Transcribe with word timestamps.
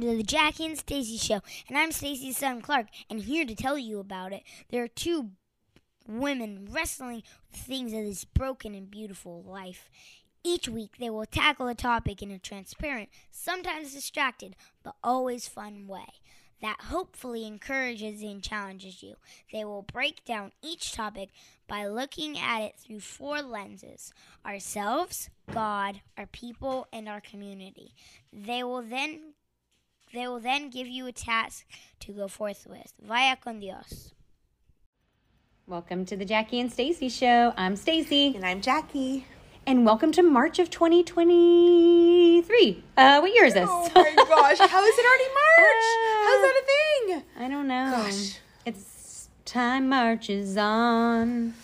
Welcome 0.00 0.16
to 0.16 0.24
the 0.24 0.32
Jackie 0.32 0.64
and 0.64 0.78
Stacey 0.78 1.18
Show, 1.18 1.40
and 1.68 1.76
I'm 1.76 1.92
Stacey's 1.92 2.38
son 2.38 2.62
Clark, 2.62 2.86
and 3.10 3.20
here 3.20 3.44
to 3.44 3.54
tell 3.54 3.76
you 3.76 3.98
about 3.98 4.32
it. 4.32 4.44
There 4.70 4.82
are 4.82 4.88
two 4.88 5.32
women 6.08 6.66
wrestling 6.70 7.22
with 7.50 7.60
things 7.60 7.92
of 7.92 8.04
this 8.04 8.24
broken 8.24 8.74
and 8.74 8.90
beautiful 8.90 9.42
life. 9.42 9.90
Each 10.42 10.70
week, 10.70 10.96
they 10.98 11.10
will 11.10 11.26
tackle 11.26 11.68
a 11.68 11.74
topic 11.74 12.22
in 12.22 12.30
a 12.30 12.38
transparent, 12.38 13.10
sometimes 13.30 13.92
distracted, 13.92 14.56
but 14.82 14.94
always 15.04 15.48
fun 15.48 15.86
way 15.86 16.06
that 16.62 16.80
hopefully 16.84 17.46
encourages 17.46 18.22
and 18.22 18.42
challenges 18.42 19.02
you. 19.02 19.16
They 19.52 19.66
will 19.66 19.82
break 19.82 20.24
down 20.24 20.52
each 20.62 20.92
topic 20.92 21.28
by 21.68 21.86
looking 21.86 22.38
at 22.38 22.62
it 22.62 22.74
through 22.78 23.00
four 23.00 23.42
lenses 23.42 24.14
ourselves, 24.46 25.28
God, 25.52 26.00
our 26.16 26.26
people, 26.26 26.86
and 26.90 27.06
our 27.06 27.20
community. 27.20 27.94
They 28.32 28.62
will 28.62 28.82
then 28.82 29.34
they 30.12 30.26
will 30.26 30.40
then 30.40 30.70
give 30.70 30.88
you 30.88 31.06
a 31.06 31.12
task 31.12 31.64
to 32.00 32.12
go 32.12 32.26
forth 32.28 32.66
with. 32.68 32.92
Vaya 33.00 33.36
con 33.36 33.60
Dios. 33.60 34.12
Welcome 35.66 36.04
to 36.06 36.16
the 36.16 36.24
Jackie 36.24 36.58
and 36.60 36.72
Stacey 36.72 37.08
show. 37.08 37.52
I'm 37.56 37.76
Stacey. 37.76 38.34
And 38.34 38.44
I'm 38.44 38.60
Jackie. 38.60 39.24
And 39.66 39.84
welcome 39.86 40.10
to 40.12 40.22
March 40.22 40.58
of 40.58 40.68
2023. 40.70 42.84
Uh, 42.96 43.20
what 43.20 43.32
year 43.32 43.44
is 43.44 43.54
this? 43.54 43.68
Oh 43.70 43.88
my 43.94 44.12
gosh, 44.16 44.58
how 44.58 44.84
is 44.84 44.98
it 44.98 45.06
already 45.06 45.28
March? 45.28 45.84
Uh, 45.94 46.24
How's 46.24 46.42
that 46.42 46.56
a 46.56 46.64
thing? 46.66 47.22
I 47.38 47.48
don't 47.48 47.68
know. 47.68 47.90
Gosh. 47.92 48.38
It's 48.66 49.28
time 49.44 49.88
marches 49.88 50.56
on. 50.56 51.54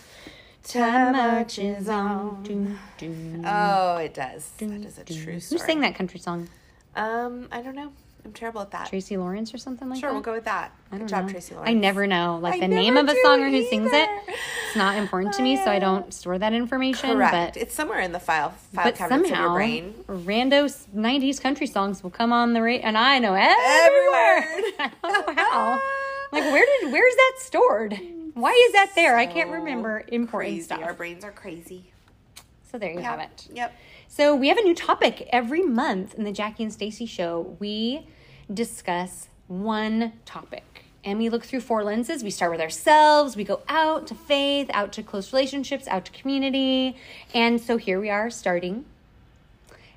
Time 0.63 1.11
marches 1.13 1.89
on. 1.89 2.43
Dun, 2.43 2.79
dun, 2.97 3.43
Oh, 3.45 3.97
it 3.97 4.13
does. 4.13 4.51
dun, 4.57 4.79
That 4.81 4.87
is 4.87 4.97
a 4.99 5.03
dun. 5.03 5.17
true 5.23 5.33
Who 5.33 5.57
sang 5.57 5.81
that 5.81 5.95
country 5.95 6.19
song? 6.21 6.47
Um, 6.95 7.49
I 7.51 7.61
don't 7.61 7.75
know. 7.75 7.91
I'm 8.27 8.33
terrible 8.33 8.59
at 8.59 8.71
that. 8.71 8.89
Tracy 8.89 9.15
Lawrence 9.15 9.53
or 9.53 9.57
something 9.57 9.89
like 9.89 10.01
Sure, 10.01 10.09
that? 10.09 10.13
we'll 10.13 10.21
go 10.21 10.33
with 10.33 10.43
that. 10.43 10.71
I 10.91 10.97
Good 10.97 11.07
job, 11.07 11.25
know. 11.25 11.31
Tracy 11.31 11.55
Lawrence. 11.55 11.69
I 11.69 11.73
never 11.73 12.05
know, 12.07 12.37
like 12.41 12.55
I 12.55 12.59
the 12.59 12.67
name 12.67 12.97
of 12.97 13.07
a 13.07 13.15
song 13.23 13.41
or 13.41 13.49
who 13.49 13.63
sings 13.69 13.91
it. 13.93 14.09
It's 14.27 14.75
not 14.75 14.97
important 14.97 15.33
to 15.35 15.41
me, 15.41 15.55
so 15.55 15.71
I 15.71 15.77
oh, 15.77 15.79
don't 15.79 16.13
store 16.13 16.37
that 16.37 16.51
information. 16.51 17.11
Correct. 17.13 17.55
But 17.55 17.61
it's 17.61 17.73
somewhere 17.73 18.01
in 18.01 18.11
the 18.11 18.19
file 18.19 18.49
file 18.73 18.83
but 18.83 18.95
cabinets 18.95 19.29
somehow, 19.29 19.43
of 19.45 19.49
your 19.51 19.55
brain. 19.55 19.93
rando 20.07 20.65
'90s 20.93 21.41
country 21.41 21.67
songs 21.67 22.03
will 22.03 22.09
come 22.09 22.33
on 22.33 22.51
the 22.51 22.61
radio, 22.61 22.85
and 22.85 22.97
I 22.97 23.17
know 23.19 23.33
every 23.33 23.55
Every 23.63 24.07
word. 24.09 24.63
word. 24.63 24.73
I 24.79 24.91
don't 25.01 25.27
know 25.37 25.41
how. 25.41 25.81
Like, 26.33 26.43
where 26.51 26.65
did 26.81 26.91
where's 26.91 27.15
that 27.15 27.33
stored? 27.39 27.97
Why 28.33 28.51
is 28.67 28.73
that 28.73 28.91
there? 28.93 29.17
I 29.17 29.25
can't 29.25 29.49
remember 29.51 30.03
important 30.09 30.51
crazy. 30.51 30.63
stuff. 30.63 30.81
Our 30.83 30.93
brains 30.93 31.23
are 31.23 31.31
crazy. 31.31 31.93
So 32.69 32.77
there 32.77 32.91
you 32.91 32.99
have 32.99 33.21
it. 33.21 33.47
Yep. 33.53 33.73
So 34.09 34.35
we 34.35 34.49
have 34.49 34.57
a 34.57 34.61
new 34.63 34.75
topic 34.75 35.27
every 35.31 35.61
month 35.63 36.13
in 36.15 36.25
the 36.25 36.31
Jackie 36.33 36.63
and 36.63 36.73
Stacey 36.73 37.05
show. 37.05 37.55
We 37.59 38.05
discuss 38.53 39.27
one 39.47 40.13
topic. 40.25 40.85
And 41.03 41.19
we 41.19 41.29
look 41.29 41.45
through 41.45 41.61
four 41.61 41.83
lenses. 41.83 42.23
We 42.23 42.31
start 42.31 42.51
with 42.51 42.59
ourselves, 42.59 43.35
we 43.37 43.43
go 43.45 43.61
out 43.69 44.07
to 44.07 44.15
faith, 44.15 44.69
out 44.73 44.91
to 44.93 45.03
close 45.03 45.31
relationships, 45.31 45.87
out 45.87 46.05
to 46.05 46.11
community. 46.11 46.97
And 47.33 47.61
so 47.61 47.77
here 47.77 47.99
we 47.99 48.09
are 48.09 48.29
starting 48.29 48.85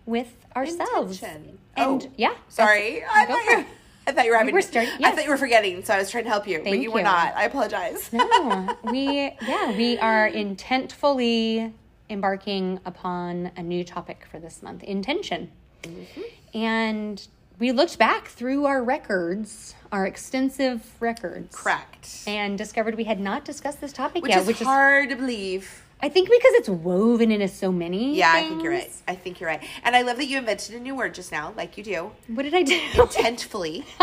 with 0.07 0.35
ourselves. 0.55 1.21
Intention. 1.23 1.59
And 1.77 2.03
Oh, 2.05 2.11
yeah. 2.17 2.35
Sorry. 2.49 3.03
I 3.05 3.27
thought, 3.27 3.45
you. 3.45 3.65
I 4.07 4.13
thought 4.13 4.25
you 4.25 4.31
were 4.33 4.37
having. 4.39 4.55
were 4.55 4.63
starting- 4.63 5.05
I 5.05 5.11
thought 5.13 5.25
you 5.25 5.31
were 5.31 5.37
forgetting, 5.37 5.83
so 5.85 5.95
I 5.95 5.99
was 5.99 6.11
trying 6.11 6.25
to 6.25 6.31
help 6.31 6.47
you, 6.47 6.59
but 6.59 6.65
Thank 6.65 6.83
you 6.83 6.91
were 6.93 7.03
not. 7.03 7.35
I 7.37 7.45
apologize. 7.45 8.13
No, 8.13 8.77
we 8.85 9.33
yeah, 9.43 9.77
we 9.77 9.99
are 9.99 10.29
intentfully 10.33 11.73
embarking 12.09 12.81
upon 12.85 13.51
a 13.57 13.63
new 13.63 13.85
topic 13.85 14.27
for 14.31 14.39
this 14.41 14.63
month, 14.63 14.83
intention. 14.85 15.51
Mm-hmm. 15.83 16.21
And 16.57 17.27
we 17.61 17.73
looked 17.73 17.99
back 17.99 18.29
through 18.29 18.65
our 18.65 18.83
records, 18.83 19.75
our 19.93 20.07
extensive 20.07 20.97
records. 20.99 21.55
Correct. 21.55 22.25
And 22.27 22.57
discovered 22.59 22.97
we 22.97 23.05
had 23.05 23.21
not 23.21 23.45
discussed 23.45 23.81
this 23.81 23.93
topic 23.93 24.23
Which 24.23 24.31
yet, 24.31 24.41
is 24.41 24.47
which 24.47 24.61
hard 24.61 25.11
to 25.11 25.17
believe. 25.17 25.85
I 26.03 26.09
think 26.09 26.31
because 26.31 26.55
it's 26.55 26.69
woven 26.71 27.31
into 27.31 27.47
so 27.47 27.71
many. 27.71 28.17
Yeah, 28.17 28.33
I 28.35 28.49
think 28.49 28.63
you're 28.63 28.73
right. 28.73 28.91
I 29.07 29.15
think 29.15 29.39
you're 29.39 29.51
right. 29.51 29.63
And 29.85 29.95
I 29.95 30.01
love 30.01 30.17
that 30.17 30.25
you 30.25 30.39
invented 30.39 30.75
a 30.75 30.81
new 30.81 30.95
word 30.95 31.13
just 31.13 31.31
now, 31.31 31.53
like 31.59 31.77
you 31.77 31.85
do. 31.85 32.11
What 32.29 32.45
did 32.45 32.55
I 32.55 32.63
do? 32.63 32.79
Intentfully. 32.93 33.85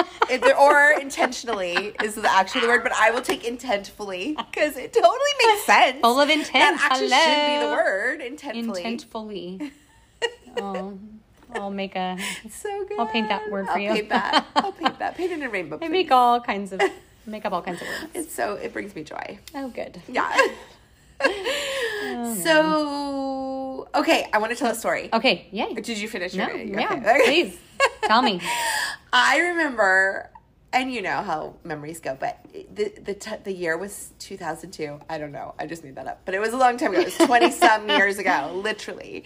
Or 0.60 0.92
intentionally 1.00 1.96
is 2.04 2.16
the 2.16 2.30
actually 2.30 2.62
the 2.62 2.68
word, 2.68 2.84
but 2.84 2.92
I 2.92 3.12
will 3.12 3.22
take 3.22 3.44
intentfully 3.44 4.36
because 4.36 4.76
it 4.76 4.92
totally 4.92 5.16
makes 5.46 5.66
sense. 5.66 6.02
Full 6.02 6.20
of 6.20 6.30
intent. 6.30 6.78
That 6.78 6.92
actually 6.92 7.08
should 7.08 7.48
be 7.48 7.66
the 7.66 7.72
word, 7.72 8.20
intentfully. 8.20 8.84
Intentfully. 8.84 9.72
oh, 10.62 11.00
I'll 11.58 11.72
make 11.72 11.96
a 11.96 12.18
So 12.50 12.86
good. 12.86 13.00
I'll 13.00 13.08
paint 13.08 13.30
that 13.30 13.50
word 13.52 13.68
for 13.68 13.80
you. 13.80 13.90
I'll 13.90 13.96
paint 13.96 14.10
that. 14.10 14.46
I'll 14.56 14.72
paint 14.72 15.00
that. 15.00 15.16
Paint 15.16 15.32
it 15.32 15.40
in 15.40 15.44
a 15.44 15.50
rainbow. 15.50 15.76
I 15.78 15.80
please. 15.80 15.90
make 15.90 16.12
all 16.12 16.40
kinds 16.42 16.72
of 16.74 16.82
make 17.26 17.46
up 17.46 17.54
all 17.54 17.62
kinds 17.62 17.82
of 17.82 17.88
words. 17.88 18.12
It's 18.14 18.34
so 18.34 18.54
it 18.56 18.74
brings 18.74 18.96
me 18.96 19.04
joy. 19.04 19.40
Oh 19.56 19.70
good. 19.70 20.02
Yeah. 20.08 20.30
Oh, 21.20 22.36
so 22.44 23.88
okay, 24.00 24.28
I 24.32 24.38
want 24.38 24.52
to 24.52 24.58
tell 24.58 24.72
a 24.72 24.76
story. 24.76 25.10
Okay, 25.12 25.48
yay. 25.52 25.74
Did 25.74 25.98
you 25.98 26.08
finish 26.08 26.34
your? 26.34 26.48
No, 26.48 26.80
yeah, 26.80 26.94
okay. 26.94 27.22
please 27.26 27.58
tell 28.04 28.22
me. 28.22 28.40
I 29.12 29.40
remember, 29.40 30.30
and 30.72 30.94
you 30.94 31.02
know 31.02 31.22
how 31.24 31.56
memories 31.64 32.00
go, 32.00 32.16
but 32.20 32.40
the 32.74 32.94
the 33.04 33.14
t- 33.16 33.36
the 33.44 33.52
year 33.52 33.78
was 33.78 34.12
2002. 34.20 35.00
I 35.10 35.18
don't 35.18 35.32
know. 35.32 35.56
I 35.58 35.66
just 35.66 35.84
made 35.84 35.96
that 35.96 36.08
up, 36.08 36.22
but 36.26 36.36
it 36.36 36.40
was 36.40 36.54
a 36.54 36.58
long 36.58 36.78
time 36.78 36.92
ago. 36.92 37.02
It 37.02 37.06
was 37.06 37.18
20 37.28 37.52
some 37.52 37.90
years 37.90 38.20
ago, 38.20 38.52
literally. 38.54 39.24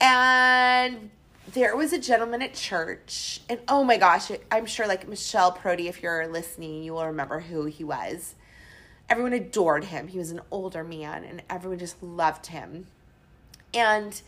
And 0.00 1.10
there 1.52 1.76
was 1.76 1.92
a 1.92 1.98
gentleman 1.98 2.42
at 2.42 2.54
church, 2.54 3.40
and 3.48 3.60
oh 3.68 3.84
my 3.84 3.96
gosh, 3.96 4.30
I'm 4.50 4.66
sure 4.66 4.86
like 4.86 5.08
Michelle 5.08 5.52
Prody, 5.52 5.88
if 5.88 6.02
you're 6.02 6.26
listening, 6.26 6.82
you 6.82 6.94
will 6.94 7.06
remember 7.06 7.40
who 7.40 7.66
he 7.66 7.84
was. 7.84 8.34
Everyone 9.08 9.32
adored 9.32 9.84
him. 9.84 10.08
He 10.08 10.18
was 10.18 10.30
an 10.30 10.40
older 10.50 10.82
man, 10.82 11.24
and 11.24 11.42
everyone 11.50 11.78
just 11.78 12.02
loved 12.02 12.46
him. 12.46 12.86
And 13.72 14.20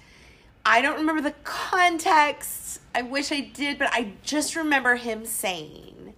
I 0.65 0.82
don't 0.82 0.97
remember 0.97 1.22
the 1.22 1.34
context. 1.44 2.81
I 2.94 3.03
wish 3.03 3.32
I 3.32 3.41
did, 3.41 3.78
but 3.78 3.88
I 3.93 4.12
just 4.22 4.55
remember 4.55 4.97
him 4.97 5.25
saying, 5.25 6.15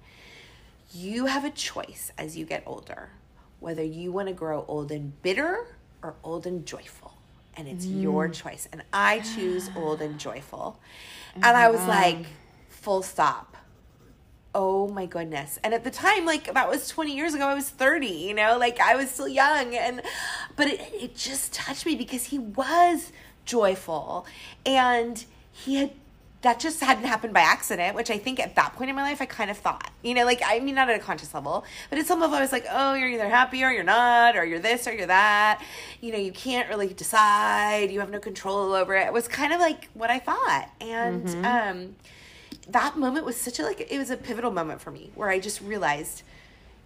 You 0.92 1.26
have 1.26 1.44
a 1.44 1.50
choice 1.50 2.10
as 2.19 2.37
you 2.37 2.44
get 2.44 2.64
older 2.66 3.10
whether 3.60 3.82
you 3.82 4.12
want 4.12 4.28
to 4.28 4.34
grow 4.34 4.64
old 4.69 4.92
and 4.92 5.20
bitter 5.22 5.66
or 6.03 6.14
old 6.22 6.47
and 6.47 6.64
joyful. 6.64 7.14
And 7.58 7.69
it's 7.69 7.84
your 7.84 8.28
mm. 8.28 8.32
choice. 8.32 8.69
And 8.72 8.82
I 8.92 9.19
choose 9.19 9.69
old 9.76 10.00
and 10.00 10.19
joyful. 10.19 10.80
Oh 10.80 11.34
and 11.34 11.56
I 11.56 11.69
was 11.70 11.84
like, 11.86 12.24
Full 12.70 13.02
stop. 13.02 13.56
Oh 14.54 14.88
my 14.88 15.04
goodness. 15.04 15.58
And 15.62 15.74
at 15.74 15.84
the 15.84 15.91
time, 15.91 16.24
like 16.24 16.54
that 16.54 16.69
was 16.70 16.88
20 16.88 17.14
years 17.14 17.34
ago, 17.34 17.46
I 17.46 17.54
was 17.54 17.69
30, 17.69 18.06
you 18.06 18.32
know, 18.32 18.56
like 18.56 18.80
I 18.80 18.96
was 18.96 19.10
still 19.10 19.28
young. 19.28 19.74
And, 19.74 20.00
but 20.56 20.69
it, 20.69 20.80
it 20.94 21.16
just 21.16 21.52
touched 21.52 21.84
me 21.84 21.96
because 21.96 22.26
he 22.26 22.38
was 22.38 23.12
joyful 23.44 24.25
and 24.64 25.25
he 25.52 25.76
had, 25.76 25.90
that 26.43 26.60
just 26.60 26.81
hadn't 26.81 27.04
happened 27.04 27.34
by 27.34 27.41
accident, 27.41 27.97
which 27.97 28.10
I 28.10 28.19
think 28.19 28.38
at 28.38 28.54
that 28.54 28.75
point 28.75 28.91
in 28.91 28.97
my 28.97 29.03
life, 29.03 29.21
I 29.21 29.26
kind 29.26 29.50
of 29.50 29.59
thought, 29.59 29.91
you 30.03 30.15
know, 30.15 30.25
like, 30.25 30.41
I 30.44 30.60
mean, 30.60 30.76
not 30.76 30.88
at 30.88 30.94
a 30.94 31.03
conscious 31.03 31.34
level, 31.34 31.65
but 31.91 31.99
at 31.99 32.06
some 32.06 32.21
level, 32.21 32.37
I 32.37 32.41
was 32.41 32.53
like, 32.53 32.66
oh, 32.71 32.94
you're 32.94 33.09
either 33.09 33.28
happy 33.28 33.65
or 33.65 33.72
you're 33.72 33.82
not, 33.82 34.37
or 34.37 34.44
you're 34.44 34.60
this 34.60 34.87
or 34.87 34.93
you're 34.93 35.09
that. 35.09 35.60
You 36.00 36.12
know, 36.12 36.19
you 36.19 36.31
can't 36.31 36.69
really 36.69 36.94
decide. 36.94 37.91
You 37.91 37.99
have 38.00 38.10
no 38.10 38.21
control 38.21 38.72
over 38.72 38.94
it. 38.94 39.09
It 39.09 39.12
was 39.12 39.26
kind 39.26 39.53
of 39.53 39.58
like 39.58 39.88
what 39.94 40.11
I 40.11 40.20
thought. 40.20 40.70
And, 40.81 41.44
um, 41.44 41.96
that 42.69 42.96
moment 42.96 43.25
was 43.25 43.37
such 43.37 43.58
a 43.58 43.62
like 43.62 43.87
it 43.91 43.99
was 43.99 44.11
a 44.11 44.17
pivotal 44.17 44.50
moment 44.50 44.81
for 44.81 44.91
me 44.91 45.11
where 45.14 45.31
I 45.31 45.38
just 45.38 45.61
realized 45.61 46.23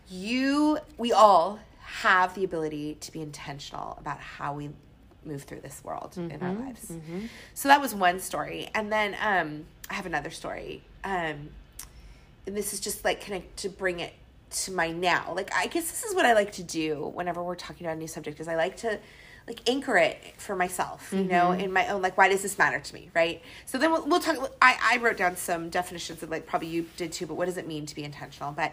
you 0.09 0.79
we 0.97 1.13
all 1.13 1.59
have 1.81 2.35
the 2.35 2.45
ability 2.45 2.97
to 3.01 3.13
be 3.13 3.21
intentional 3.21 3.97
about 4.01 4.21
how 4.21 4.55
we 4.55 4.71
move 5.25 5.43
through 5.45 5.61
this 5.61 5.83
world 5.85 6.17
in 6.17 6.43
our 6.43 6.53
lives. 6.53 6.93
So 7.55 7.69
that 7.69 7.81
was 7.81 7.95
one 7.95 8.21
story. 8.21 8.69
And 8.75 8.93
then 8.93 9.17
um 9.23 9.65
I 9.91 9.95
have 9.95 10.07
another 10.07 10.31
story. 10.31 10.83
Um 11.05 11.51
and 12.47 12.57
this 12.57 12.73
is 12.73 12.81
just 12.81 13.05
like 13.05 13.25
kind 13.25 13.43
of 13.43 13.57
to 13.57 13.69
bring 13.69 14.01
it 14.01 14.13
to 14.51 14.73
my 14.73 14.91
now. 14.91 15.33
Like 15.35 15.51
I 15.55 15.67
guess 15.67 15.91
this 15.91 16.03
is 16.05 16.15
what 16.15 16.27
I 16.27 16.33
like 16.35 16.53
to 16.53 16.63
do 16.63 17.11
whenever 17.15 17.43
we're 17.43 17.55
talking 17.55 17.87
about 17.87 17.97
a 17.97 18.01
new 18.01 18.09
subject 18.09 18.41
is 18.41 18.49
I 18.49 18.57
like 18.57 18.77
to 18.79 18.99
like 19.47 19.69
anchor 19.69 19.97
it 19.97 20.19
for 20.37 20.55
myself, 20.55 21.13
you 21.13 21.25
know, 21.25 21.51
in 21.51 21.73
my 21.73 21.89
own 21.89 22.01
like 22.01 22.17
why 22.17 22.29
does 22.29 22.43
this 22.43 22.59
matter 22.59 22.79
to 22.79 22.95
me, 22.95 23.11
right? 23.15 23.43
So 23.67 23.77
then 23.79 23.91
we'll, 23.91 24.07
we'll 24.07 24.21
talk. 24.21 24.53
I 24.63 24.77
I 24.81 24.97
wrote 24.99 25.17
down 25.17 25.37
some 25.37 25.69
definitions 25.69 26.23
of 26.23 26.31
like 26.31 26.47
probably 26.47 26.69
you 26.69 26.87
did 26.97 27.13
too, 27.13 27.27
but 27.27 27.35
what 27.35 27.47
does 27.47 27.57
it 27.57 27.67
mean 27.67 27.87
to 27.87 27.95
be 27.95 28.05
intentional? 28.05 28.53
But 28.53 28.73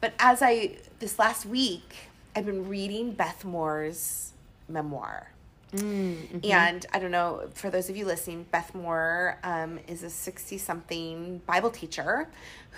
but 0.00 0.12
as 0.18 0.40
I 0.40 0.76
this 1.00 1.18
last 1.18 1.46
week 1.46 1.94
I've 2.36 2.46
been 2.46 2.68
reading 2.68 3.12
Beth 3.12 3.44
Moore's 3.44 4.32
memoir. 4.68 5.30
And 5.80 6.86
I 6.92 6.98
don't 6.98 7.10
know, 7.10 7.48
for 7.54 7.70
those 7.70 7.88
of 7.90 7.96
you 7.96 8.06
listening, 8.06 8.46
Beth 8.50 8.74
Moore 8.74 9.38
um, 9.42 9.78
is 9.88 10.02
a 10.02 10.10
60 10.10 10.58
something 10.58 11.38
Bible 11.46 11.70
teacher 11.70 12.28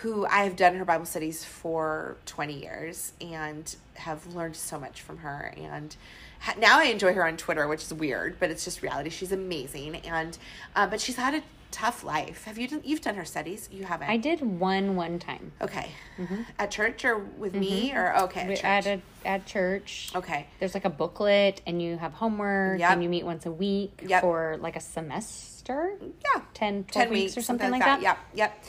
who 0.02 0.26
I 0.26 0.44
have 0.44 0.56
done 0.56 0.74
her 0.76 0.84
Bible 0.84 1.06
studies 1.06 1.44
for 1.44 2.16
20 2.26 2.60
years 2.60 3.12
and 3.20 3.74
have 3.94 4.26
learned 4.34 4.56
so 4.56 4.78
much 4.78 5.02
from 5.02 5.18
her. 5.18 5.54
And 5.56 5.96
ha- 6.40 6.54
now 6.58 6.78
I 6.78 6.84
enjoy 6.84 7.14
her 7.14 7.26
on 7.26 7.36
Twitter, 7.36 7.66
which 7.68 7.82
is 7.82 7.94
weird, 7.94 8.36
but 8.38 8.50
it's 8.50 8.64
just 8.64 8.82
reality. 8.82 9.10
She's 9.10 9.32
amazing. 9.32 9.96
And, 9.96 10.36
uh, 10.74 10.86
but 10.86 11.00
she's 11.00 11.16
had 11.16 11.34
a 11.34 11.42
tough 11.76 12.02
life. 12.02 12.44
Have 12.44 12.56
you 12.56 12.66
done? 12.68 12.80
You've 12.84 13.02
done 13.02 13.16
her 13.16 13.26
studies. 13.26 13.68
You 13.70 13.84
haven't. 13.84 14.08
I 14.08 14.16
did 14.16 14.40
one 14.40 14.96
one 14.96 15.18
time. 15.18 15.52
Okay. 15.60 15.90
Mm-hmm. 16.18 16.40
At 16.58 16.70
church 16.70 17.04
or 17.04 17.18
with 17.18 17.54
me 17.54 17.90
mm-hmm. 17.90 17.98
or 17.98 18.16
okay 18.24 18.40
at 18.40 18.48
church. 18.48 18.64
At 18.64 18.86
a 18.86 19.02
at 19.26 19.46
church. 19.46 20.10
okay. 20.16 20.46
There's 20.58 20.72
like 20.72 20.86
a 20.86 20.90
booklet, 20.90 21.60
and 21.66 21.82
you 21.82 21.98
have 21.98 22.14
homework, 22.14 22.80
Yep. 22.80 22.90
and 22.92 23.02
you 23.02 23.10
meet 23.10 23.26
once 23.26 23.44
a 23.44 23.52
week 23.52 24.04
Yep. 24.06 24.22
for 24.22 24.56
like 24.58 24.76
a 24.76 24.80
semester. 24.80 25.98
Yeah. 26.00 26.42
10, 26.54 26.84
12 26.84 27.08
10 27.08 27.10
weeks, 27.12 27.36
or 27.36 27.42
something, 27.42 27.70
like 27.70 27.82
that. 27.82 28.00
Yep. 28.00 28.18
Yep. 28.34 28.64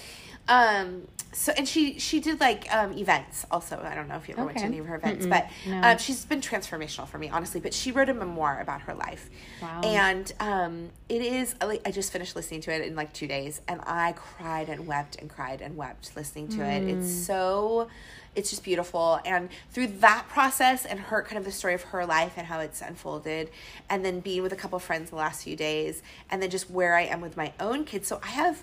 Um. 0.48 1.08
So 1.34 1.52
and 1.56 1.68
she 1.68 2.00
she 2.00 2.20
did 2.20 2.40
like 2.40 2.74
um 2.74 2.94
events 2.98 3.46
also. 3.52 3.80
I 3.84 3.94
don't 3.94 4.08
know 4.08 4.16
if 4.16 4.28
you 4.28 4.34
ever 4.36 4.46
went 4.46 4.58
to 4.60 4.64
any 4.64 4.80
of 4.80 4.86
her 4.88 4.96
events, 4.96 5.26
but 5.28 5.48
No. 5.68 5.82
um, 5.84 5.98
she's 6.00 6.26
been 6.26 6.42
transformational 6.42 7.08
for 7.08 7.18
me 7.20 7.30
honestly. 7.30 7.60
But 7.60 7.74
she 7.76 7.92
wrote 7.92 8.10
a 8.10 8.14
memoir 8.14 8.60
about 8.62 8.82
her 8.84 8.96
life. 8.96 9.30
Wow. 9.62 9.82
And 9.84 10.32
um, 10.40 10.90
it 11.10 11.22
is 11.22 11.54
like 11.64 11.82
I 11.86 11.92
just 11.92 12.12
finished 12.12 12.36
listening 12.36 12.62
to 12.62 12.72
it 12.74 12.82
in 12.88 12.96
like 12.96 13.14
two 13.14 13.28
days, 13.28 13.62
and 13.68 13.82
I 13.86 14.14
cried 14.14 14.70
and 14.70 14.88
wept 14.88 15.18
and 15.18 15.30
cried 15.30 15.62
and 15.62 15.76
wept 15.78 16.16
listening 16.16 16.48
to 16.50 16.64
it. 16.66 16.84
It's 16.88 17.06
Mm. 17.08 17.26
so. 17.26 17.88
It's 18.34 18.52
just 18.52 18.64
beautiful. 18.64 19.20
And 19.26 19.50
through 19.72 19.88
that 20.00 20.28
process 20.30 20.86
and 20.86 21.00
her 21.00 21.24
kind 21.24 21.40
of 21.40 21.44
the 21.44 21.52
story 21.52 21.74
of 21.74 21.82
her 21.86 22.06
life 22.06 22.34
and 22.38 22.46
how 22.46 22.60
it's 22.60 22.82
unfolded, 22.82 23.50
and 23.90 24.06
then 24.06 24.20
being 24.22 24.44
with 24.44 24.54
a 24.54 24.56
couple 24.56 24.78
friends 24.80 25.10
the 25.10 25.16
last 25.16 25.44
few 25.44 25.56
days, 25.56 26.02
and 26.32 26.42
then 26.42 26.50
just 26.52 26.70
where 26.70 26.96
I 26.96 27.02
am 27.02 27.20
with 27.20 27.36
my 27.36 27.52
own 27.60 27.84
kids. 27.84 28.08
So 28.08 28.20
I 28.24 28.28
have 28.28 28.62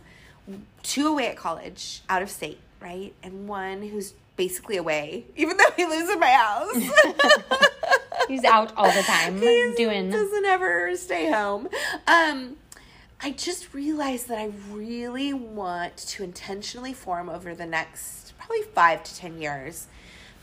two 0.82 1.06
away 1.08 1.29
at 1.29 1.37
college, 1.37 2.02
out 2.08 2.23
of 2.23 2.31
state, 2.31 2.58
right? 2.81 3.12
And 3.23 3.49
one 3.49 3.82
who's 3.82 4.14
basically 4.37 4.76
away, 4.76 5.25
even 5.37 5.56
though 5.56 5.70
he 5.76 5.87
lives 5.87 6.11
in 6.11 6.19
my 6.20 6.31
house. 6.31 6.76
He's 8.29 8.44
out 8.44 8.73
all 8.76 8.91
the 8.91 9.02
time 9.02 9.38
He 9.41 9.75
doing. 9.76 10.11
doesn't 10.11 10.44
ever 10.46 10.96
stay 10.96 11.31
home. 11.31 11.69
Um, 12.06 12.56
I 13.20 13.32
just 13.32 13.75
realized 13.75 14.29
that 14.29 14.38
I 14.38 14.50
really 14.70 15.32
want 15.35 15.96
to 15.99 16.25
intentionally 16.25 16.94
form 16.94 17.29
over 17.29 17.55
the 17.55 17.67
next 17.67 18.32
probably 18.38 18.62
five 18.62 19.02
to 19.05 19.14
ten 19.17 19.41
years 19.41 19.88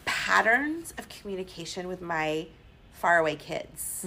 patterns 0.05 0.93
of 0.97 1.09
communication 1.09 1.87
with 1.87 2.01
my 2.01 2.47
faraway 2.93 3.35
kids 3.35 4.05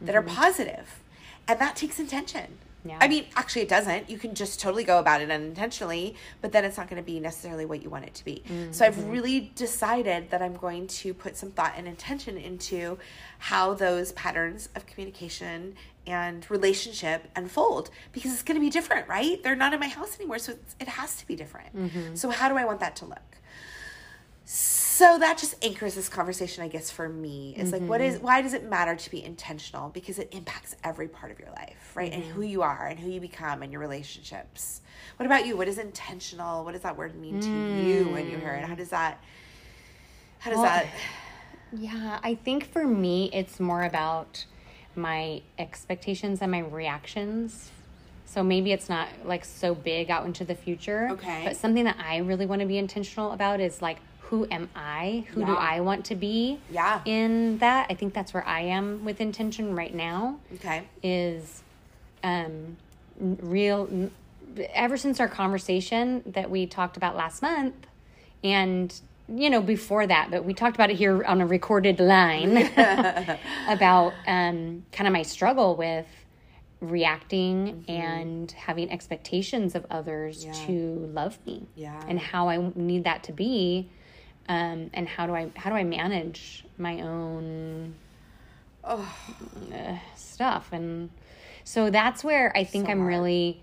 that 0.00 0.14
are 0.16 0.22
positive. 0.22 1.00
and 1.46 1.60
that 1.60 1.76
takes 1.76 1.98
intention. 2.00 2.58
Yeah. 2.84 2.98
I 3.00 3.06
mean, 3.06 3.26
actually, 3.36 3.62
it 3.62 3.68
doesn't. 3.68 4.10
You 4.10 4.18
can 4.18 4.34
just 4.34 4.60
totally 4.60 4.82
go 4.82 4.98
about 4.98 5.20
it 5.20 5.30
unintentionally, 5.30 6.16
but 6.40 6.50
then 6.50 6.64
it's 6.64 6.76
not 6.76 6.90
going 6.90 7.00
to 7.00 7.06
be 7.06 7.20
necessarily 7.20 7.64
what 7.64 7.82
you 7.82 7.90
want 7.90 8.04
it 8.04 8.14
to 8.14 8.24
be. 8.24 8.42
So 8.72 8.84
I've 8.84 8.96
mm-hmm. 8.96 9.10
really 9.10 9.52
decided 9.54 10.30
that 10.30 10.42
I'm 10.42 10.56
going 10.56 10.88
to 10.88 11.14
put 11.14 11.36
some 11.36 11.50
thought 11.50 11.74
and 11.76 11.86
intention 11.86 12.36
into 12.36 12.98
how 13.38 13.74
those 13.74 14.12
patterns 14.12 14.68
of 14.74 14.86
communication 14.86 15.76
and 16.06 16.50
relationship 16.50 17.28
unfold 17.36 17.90
because 18.10 18.32
it's 18.32 18.42
going 18.42 18.56
to 18.56 18.60
be 18.60 18.70
different, 18.70 19.06
right? 19.08 19.40
They're 19.42 19.54
not 19.54 19.72
in 19.72 19.78
my 19.78 19.88
house 19.88 20.18
anymore, 20.18 20.40
so 20.40 20.54
it 20.80 20.88
has 20.88 21.16
to 21.16 21.26
be 21.26 21.36
different. 21.36 21.76
Mm-hmm. 21.76 22.16
So 22.16 22.30
how 22.30 22.48
do 22.48 22.56
I 22.56 22.64
want 22.64 22.80
that 22.80 22.96
to 22.96 23.04
look? 23.04 23.18
So 24.44 24.81
that 25.18 25.38
just 25.38 25.54
anchors 25.64 25.94
this 25.94 26.08
conversation, 26.08 26.64
I 26.64 26.68
guess, 26.68 26.90
for 26.90 27.08
me. 27.08 27.54
Is 27.56 27.72
like, 27.72 27.82
what 27.82 28.00
is 28.00 28.16
mm-hmm. 28.16 28.24
why 28.24 28.42
does 28.42 28.52
it 28.52 28.68
matter 28.68 28.96
to 28.96 29.10
be 29.10 29.22
intentional? 29.22 29.88
Because 29.90 30.18
it 30.18 30.28
impacts 30.32 30.76
every 30.82 31.08
part 31.08 31.30
of 31.30 31.38
your 31.38 31.50
life, 31.50 31.92
right? 31.94 32.12
And 32.12 32.22
who 32.24 32.40
mm-hmm. 32.40 32.50
you 32.50 32.62
are 32.62 32.88
and 32.88 32.98
who 32.98 33.10
you 33.10 33.20
become 33.20 33.62
and 33.62 33.72
your 33.72 33.80
relationships. 33.80 34.80
What 35.16 35.26
about 35.26 35.46
you? 35.46 35.56
What 35.56 35.68
is 35.68 35.78
intentional? 35.78 36.64
What 36.64 36.72
does 36.72 36.82
that 36.82 36.96
word 36.96 37.14
mean 37.14 37.40
to 37.40 37.48
you 37.48 38.08
when 38.12 38.28
you 38.28 38.38
hear 38.38 38.54
it? 38.54 38.64
How 38.64 38.74
does 38.74 38.88
mm. 38.88 38.90
that 38.90 39.22
how 40.40 40.50
does 40.50 40.58
Well, 40.58 40.66
that 40.66 40.86
Yeah, 41.72 42.18
I 42.22 42.34
think 42.34 42.64
for 42.72 42.86
me, 42.86 43.30
it's 43.32 43.60
more 43.60 43.84
about 43.84 44.44
my 44.96 45.42
expectations 45.58 46.42
and 46.42 46.50
my 46.50 46.58
reactions. 46.58 47.70
So 48.26 48.42
maybe 48.42 48.72
it's 48.72 48.88
not 48.88 49.08
like 49.24 49.44
so 49.44 49.74
big 49.74 50.10
out 50.10 50.26
into 50.26 50.44
the 50.44 50.54
future. 50.54 51.08
Okay. 51.12 51.42
But 51.44 51.56
something 51.56 51.84
that 51.84 51.96
I 52.04 52.18
really 52.18 52.46
want 52.46 52.60
to 52.60 52.66
be 52.66 52.78
intentional 52.78 53.32
about 53.32 53.60
is 53.60 53.80
like, 53.80 53.98
who 54.32 54.46
am 54.50 54.70
I? 54.74 55.26
Who 55.34 55.44
do 55.44 55.52
I 55.52 55.80
want 55.80 56.06
to 56.06 56.14
be? 56.14 56.58
Yeah. 56.70 57.02
In 57.04 57.58
that, 57.58 57.88
I 57.90 57.94
think 57.94 58.14
that's 58.14 58.32
where 58.32 58.46
I 58.48 58.60
am 58.60 59.04
with 59.04 59.20
intention 59.20 59.76
right 59.76 59.94
now. 59.94 60.38
Okay. 60.54 60.84
Is 61.02 61.62
um, 62.24 62.78
real. 63.20 64.10
Ever 64.72 64.96
since 64.96 65.20
our 65.20 65.28
conversation 65.28 66.22
that 66.24 66.50
we 66.50 66.64
talked 66.64 66.96
about 66.96 67.14
last 67.14 67.42
month, 67.42 67.74
and 68.42 68.98
you 69.28 69.48
know 69.50 69.60
before 69.62 70.04
that 70.04 70.32
but 70.32 70.44
we 70.44 70.52
talked 70.52 70.74
about 70.74 70.90
it 70.90 70.96
here 70.96 71.22
on 71.24 71.40
a 71.40 71.46
recorded 71.46 72.00
line 72.00 72.56
about 73.68 74.12
um, 74.26 74.84
kind 74.90 75.06
of 75.06 75.12
my 75.12 75.22
struggle 75.22 75.76
with 75.76 76.06
reacting 76.80 77.84
and 77.86 78.50
having 78.50 78.90
expectations 78.90 79.76
of 79.76 79.86
others 79.90 80.44
Yeah. 80.44 80.52
to 80.66 81.08
love 81.14 81.38
me 81.46 81.66
Yeah. 81.76 82.02
and 82.08 82.18
how 82.18 82.48
i 82.48 82.72
need 82.74 83.04
that 83.04 83.22
to 83.24 83.32
be 83.32 83.88
um, 84.48 84.90
and 84.94 85.08
how 85.08 85.26
do 85.26 85.34
i 85.34 85.50
how 85.56 85.70
do 85.70 85.76
i 85.76 85.84
manage 85.84 86.64
my 86.78 87.00
own 87.00 87.94
Oh, 88.84 89.08
uh, 89.72 89.96
stuff 90.16 90.70
and 90.72 91.08
so 91.62 91.88
that's 91.90 92.24
where 92.24 92.50
i 92.56 92.64
think 92.64 92.86
So 92.86 92.90
i'm 92.92 92.98
hard. 92.98 93.08
really 93.12 93.62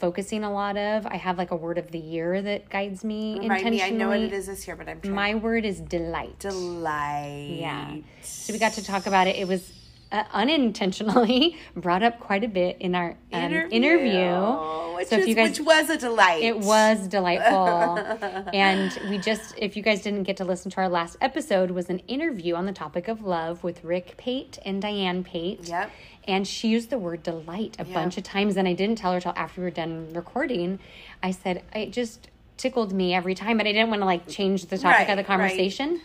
focusing 0.00 0.42
a 0.42 0.52
lot 0.52 0.76
of 0.76 1.06
i 1.06 1.14
have 1.16 1.38
like 1.38 1.52
a 1.52 1.56
word 1.56 1.78
of 1.78 1.92
the 1.92 1.98
year 2.00 2.42
that 2.42 2.68
guides 2.68 3.04
me 3.04 3.38
remind 3.38 3.70
me. 3.70 3.80
I 3.82 3.90
know 3.90 4.08
what 4.08 4.18
it 4.18 4.32
is 4.32 4.46
this 4.46 4.66
year, 4.66 4.74
but 4.74 4.88
I'm 4.88 5.00
trying. 5.00 5.14
my 5.14 5.34
word 5.36 5.64
is 5.64 5.78
delight 5.80 6.40
delight. 6.40 7.56
yeah. 7.60 7.96
So 8.22 8.52
we 8.52 8.58
got 8.58 8.72
to 8.72 8.84
talk 8.84 9.06
about 9.06 9.28
it. 9.28 9.36
It 9.36 9.46
was 9.46 9.72
uh, 10.12 10.24
unintentionally 10.32 11.56
brought 11.76 12.02
up 12.02 12.20
quite 12.20 12.44
a 12.44 12.48
bit 12.48 12.76
in 12.80 12.94
our 12.94 13.16
um, 13.32 13.52
interview. 13.70 14.94
Which, 14.96 15.08
So 15.08 15.16
if 15.16 15.22
is, 15.22 15.28
you 15.28 15.34
guys- 15.34 15.58
which 15.58 15.66
was 15.66 15.90
a 15.90 15.96
delight. 15.96 16.42
It 16.42 16.58
was 16.58 17.08
delightful. 17.08 17.96
and 18.54 18.96
we 19.08 19.18
just, 19.18 19.54
if 19.58 19.76
you 19.76 19.82
guys 19.82 20.02
didn't 20.02 20.24
get 20.24 20.36
to 20.36 20.44
listen 20.44 20.70
to 20.72 20.76
our 20.78 20.88
last 20.88 21.16
episode, 21.20 21.70
was 21.70 21.88
an 21.90 22.00
interview 22.00 22.54
on 22.54 22.66
the 22.66 22.72
topic 22.72 23.08
of 23.08 23.22
love 23.22 23.64
with 23.64 23.82
Rick 23.82 24.16
Pate 24.18 24.58
and 24.64 24.80
Diane 24.82 25.24
Pate. 25.24 25.66
Yep. 25.68 25.90
And 26.28 26.46
she 26.46 26.68
used 26.68 26.90
the 26.90 26.98
word 26.98 27.22
delight 27.22 27.76
a 27.80 27.84
Yeah. 27.84 27.94
bunch 27.94 28.16
of 28.18 28.22
times, 28.24 28.56
and 28.56 28.68
I 28.68 28.74
didn't 28.74 28.96
tell 28.98 29.12
her 29.12 29.20
till 29.20 29.32
after 29.34 29.60
we 29.60 29.64
were 29.64 29.70
done 29.70 30.12
recording. 30.12 30.78
I 31.22 31.30
said 31.32 31.64
it 31.74 31.92
just 31.92 32.28
tickled 32.58 32.92
me 32.92 33.12
every 33.14 33.34
time, 33.34 33.56
but 33.56 33.66
I 33.66 33.72
didn't 33.72 33.88
want 33.90 34.02
to 34.02 34.06
like 34.06 34.28
change 34.28 34.66
the 34.66 34.78
topic 34.78 34.98
Right, 34.98 35.10
of 35.10 35.16
the 35.16 35.22
right. 35.22 35.26
conversation. 35.26 36.00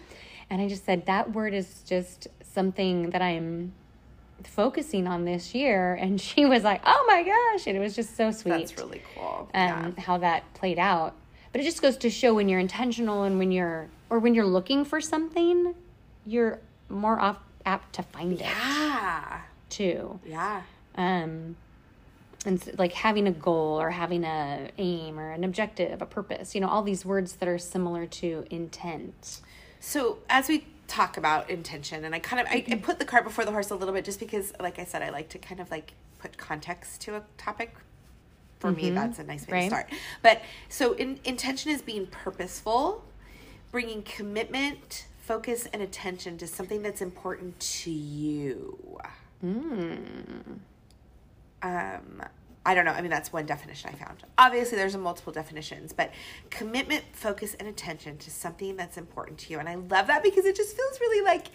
And 0.49 0.61
I 0.61 0.67
just 0.69 0.85
said 0.85 1.05
that 1.07 1.33
word 1.33 1.53
is 1.53 1.83
just 1.85 2.29
something 2.41 3.09
that 3.11 3.21
I'm 3.21 3.73
focusing 4.43 5.07
on 5.07 5.25
this 5.25 5.53
year. 5.55 5.95
And 5.95 6.19
she 6.29 6.45
was 6.45 6.63
like, 6.63 6.81
"Oh 6.85 7.05
my 7.07 7.23
gosh!" 7.23 7.67
And 7.67 7.75
it 7.75 7.79
was 7.79 7.95
just 7.95 8.15
so 8.15 8.31
sweet 8.31 8.51
That's 8.51 8.77
really 8.77 9.01
cool. 9.15 9.49
um, 9.53 9.95
how 9.97 10.17
that 10.19 10.51
played 10.53 10.79
out. 10.79 11.13
But 11.51 11.61
it 11.61 11.63
just 11.63 11.81
goes 11.81 11.97
to 11.97 12.09
show 12.09 12.33
when 12.33 12.49
you're 12.49 12.59
intentional 12.59 13.23
and 13.23 13.39
when 13.39 13.51
you're 13.51 13.87
or 14.09 14.19
when 14.19 14.33
you're 14.33 14.45
looking 14.45 14.85
for 14.85 15.01
something, 15.01 15.73
you're 16.25 16.59
more 16.89 17.19
off, 17.19 17.37
apt 17.65 17.93
to 17.95 18.03
find 18.03 18.33
it 18.33 18.39
yeah. 18.41 19.41
too. 19.69 20.19
Yeah. 20.25 20.61
Um, 20.95 21.55
and 22.45 22.61
s- 22.61 22.69
like 22.77 22.93
having 22.93 23.27
a 23.27 23.31
goal 23.31 23.79
or 23.79 23.89
having 23.91 24.23
a 24.23 24.69
aim 24.77 25.19
or 25.19 25.31
an 25.31 25.43
objective, 25.43 26.01
a 26.01 26.05
purpose. 26.05 26.55
You 26.55 26.61
know, 26.61 26.67
all 26.67 26.81
these 26.83 27.05
words 27.05 27.37
that 27.37 27.49
are 27.49 27.57
similar 27.57 28.05
to 28.05 28.45
intent. 28.49 29.41
So 29.79 30.19
as 30.29 30.47
we 30.47 30.65
talk 30.87 31.17
about 31.17 31.49
intention, 31.49 32.05
and 32.05 32.15
I 32.15 32.19
kind 32.19 32.41
of 32.41 32.47
I, 32.47 32.55
I 32.55 32.61
mm-hmm. 32.61 32.79
put 32.83 32.99
the 32.99 33.05
cart 33.05 33.23
before 33.23 33.45
the 33.45 33.51
horse 33.51 33.69
a 33.69 33.75
little 33.75 33.93
bit, 33.93 34.05
just 34.05 34.19
because, 34.19 34.53
like 34.59 34.79
I 34.79 34.85
said, 34.85 35.01
I 35.01 35.09
like 35.09 35.29
to 35.29 35.37
kind 35.37 35.59
of 35.59 35.69
like 35.69 35.93
put 36.19 36.37
context 36.37 37.01
to 37.01 37.15
a 37.15 37.23
topic. 37.37 37.75
For 38.59 38.71
me, 38.71 38.85
mm-hmm. 38.85 38.95
that's 38.95 39.19
a 39.19 39.23
nice 39.23 39.47
way 39.47 39.53
Right. 39.53 39.61
to 39.63 39.67
start. 39.67 39.89
But 40.23 40.41
so 40.67 40.93
in, 40.93 41.19
intention 41.23 41.71
is 41.71 41.83
being 41.83 42.07
purposeful, 42.07 43.05
bringing 43.71 44.01
commitment, 44.01 45.05
focus, 45.21 45.67
and 45.71 45.83
attention 45.83 46.39
to 46.39 46.47
something 46.47 46.81
that's 46.81 47.01
important 47.01 47.59
to 47.59 47.91
you. 47.91 48.99
Mm. 49.45 50.57
um, 51.61 52.23
I 52.67 52.75
don't 52.75 52.83
know. 52.83 52.91
I 52.91 52.99
mean, 52.99 53.09
that's 53.09 53.31
one 53.31 53.45
definition 53.45 53.91
I 53.93 53.97
found. 53.97 54.23
Obviously, 54.37 54.77
there's 54.77 54.93
a 54.93 54.97
multiple 54.97 55.31
definitions, 55.31 55.93
but 55.93 56.11
commitment, 56.49 57.05
focus, 57.13 57.53
and 57.53 57.69
attention 57.69 58.17
to 58.17 58.29
something 58.29 58.75
that's 58.75 58.97
important 58.97 59.37
to 59.39 59.53
you, 59.53 59.59
and 59.59 59.69
I 59.69 59.75
love 59.75 60.07
that 60.07 60.21
because 60.21 60.43
it 60.43 60.57
just 60.57 60.75
feels 60.75 60.99
really 60.99 61.23
like, 61.23 61.47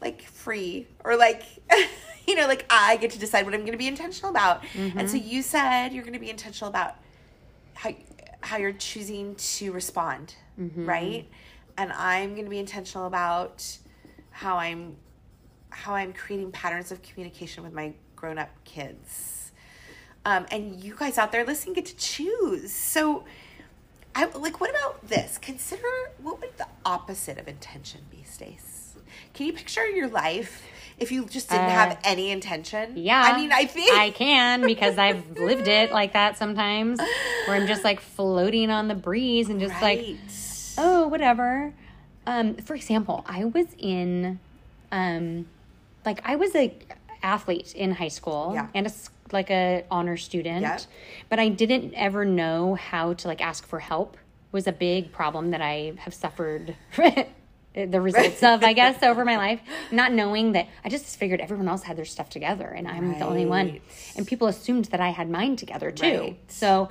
like 0.00 0.22
free 0.22 0.88
or 1.04 1.16
like, 1.16 1.44
you 2.26 2.34
know, 2.34 2.48
like 2.48 2.66
I 2.68 2.96
get 2.96 3.12
to 3.12 3.18
decide 3.20 3.44
what 3.44 3.54
I'm 3.54 3.60
going 3.60 3.72
to 3.72 3.78
be 3.78 3.86
intentional 3.86 4.32
about. 4.32 4.64
And 4.74 5.08
so 5.08 5.16
mm-hmm. 5.16 5.28
you 5.28 5.42
said 5.42 5.92
you're 5.92 6.02
going 6.02 6.14
to 6.14 6.18
be 6.18 6.30
intentional 6.30 6.68
about 6.68 6.96
how 7.74 7.94
how 8.42 8.56
you're 8.56 8.72
choosing 8.72 9.36
to 9.36 9.70
respond, 9.70 10.34
mm-hmm. 10.60 10.84
right? 10.84 11.28
And 11.78 11.92
I'm 11.92 12.30
going 12.32 12.44
to 12.44 12.50
be 12.50 12.58
intentional 12.58 13.06
about 13.06 13.64
how 14.32 14.56
I'm 14.56 14.96
how 15.68 15.94
I'm 15.94 16.12
creating 16.12 16.50
patterns 16.50 16.90
of 16.90 17.02
communication 17.02 17.62
with 17.62 17.72
my 17.72 17.92
grown 18.16 18.36
up 18.36 18.50
kids. 18.64 19.39
Um, 20.24 20.46
and 20.50 20.82
you 20.82 20.94
guys 20.98 21.16
out 21.18 21.32
there 21.32 21.44
listening 21.44 21.74
get 21.74 21.86
to 21.86 21.96
choose. 21.96 22.72
So, 22.72 23.24
I 24.14 24.26
like. 24.26 24.60
What 24.60 24.70
about 24.70 25.08
this? 25.08 25.38
Consider 25.38 25.86
what 26.22 26.40
would 26.40 26.56
the 26.58 26.66
opposite 26.84 27.38
of 27.38 27.48
intention 27.48 28.00
be, 28.10 28.22
Stace? 28.24 28.94
Can 29.32 29.46
you 29.46 29.52
picture 29.52 29.86
your 29.88 30.08
life 30.08 30.62
if 30.98 31.10
you 31.12 31.24
just 31.26 31.48
didn't 31.48 31.70
have 31.70 31.98
any 32.04 32.30
intention? 32.30 32.92
Uh, 32.92 32.96
Yeah. 32.96 33.22
I 33.22 33.36
mean, 33.38 33.52
I 33.52 33.64
think 33.64 33.92
I 33.96 34.10
can 34.10 34.62
because 34.62 34.98
I've 34.98 35.38
lived 35.38 35.68
it 35.68 35.92
like 35.92 36.12
that 36.12 36.36
sometimes 36.36 36.98
where 37.46 37.56
I'm 37.56 37.66
just 37.66 37.84
like 37.84 38.00
floating 38.00 38.70
on 38.70 38.88
the 38.88 38.94
breeze 38.94 39.48
and 39.48 39.60
just 39.60 39.80
like, 39.80 40.16
oh, 40.76 41.06
whatever. 41.08 41.72
Um, 42.26 42.56
for 42.56 42.74
example, 42.74 43.24
I 43.26 43.44
was 43.44 43.66
in, 43.78 44.38
um, 44.92 45.46
like 46.04 46.20
I 46.24 46.36
was 46.36 46.54
a 46.54 46.74
athlete 47.22 47.74
in 47.74 47.92
high 47.92 48.08
school 48.08 48.52
Yeah. 48.54 48.66
and 48.74 48.86
a 48.86 48.92
like 49.32 49.50
a 49.50 49.84
honor 49.90 50.16
student, 50.16 50.62
Yeah. 50.62 50.78
but 51.28 51.38
I 51.38 51.48
didn't 51.48 51.94
ever 51.94 52.24
know 52.24 52.74
how 52.74 53.14
to 53.14 53.28
like 53.28 53.40
ask 53.40 53.66
for 53.66 53.78
help. 53.80 54.16
Was 54.52 54.66
a 54.66 54.72
big 54.72 55.12
problem 55.12 55.50
that 55.52 55.62
I 55.62 55.92
have 55.98 56.12
suffered 56.12 56.74
the 56.96 58.00
results 58.00 58.42
of, 58.42 58.64
I 58.64 58.72
guess, 58.72 59.00
over 59.02 59.24
my 59.24 59.36
life. 59.36 59.60
Not 59.92 60.12
knowing 60.12 60.52
that 60.52 60.66
I 60.84 60.88
just 60.88 61.16
figured 61.18 61.40
everyone 61.40 61.68
else 61.68 61.84
had 61.84 61.96
their 61.96 62.04
stuff 62.04 62.28
together 62.30 62.66
and 62.66 62.88
I'm 62.88 63.16
the 63.18 63.24
only 63.24 63.46
one. 63.46 63.80
And 64.16 64.26
people 64.26 64.48
assumed 64.48 64.86
that 64.86 65.00
I 65.00 65.10
had 65.10 65.30
mine 65.30 65.54
together 65.56 65.92
too. 65.92 66.18
Right. 66.20 66.38
So, 66.48 66.88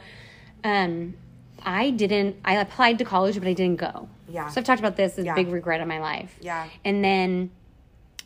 um, 0.64 1.16
I 1.62 1.90
didn't. 1.90 2.38
I 2.46 2.56
applied 2.56 3.00
to 3.00 3.04
college, 3.04 3.38
but 3.38 3.48
I 3.48 3.54
didn't 3.54 3.76
go. 3.82 4.08
Yeah. 4.30 4.48
So 4.48 4.62
I've 4.62 4.66
talked 4.66 4.80
about 4.80 4.96
this 4.96 5.18
as 5.20 5.26
Yeah. 5.26 5.34
a 5.34 5.36
big 5.36 5.50
regret 5.50 5.82
of 5.82 5.88
my 5.90 6.00
life. 6.00 6.34
Yeah. 6.40 6.68
And 6.86 7.04
then, 7.04 7.52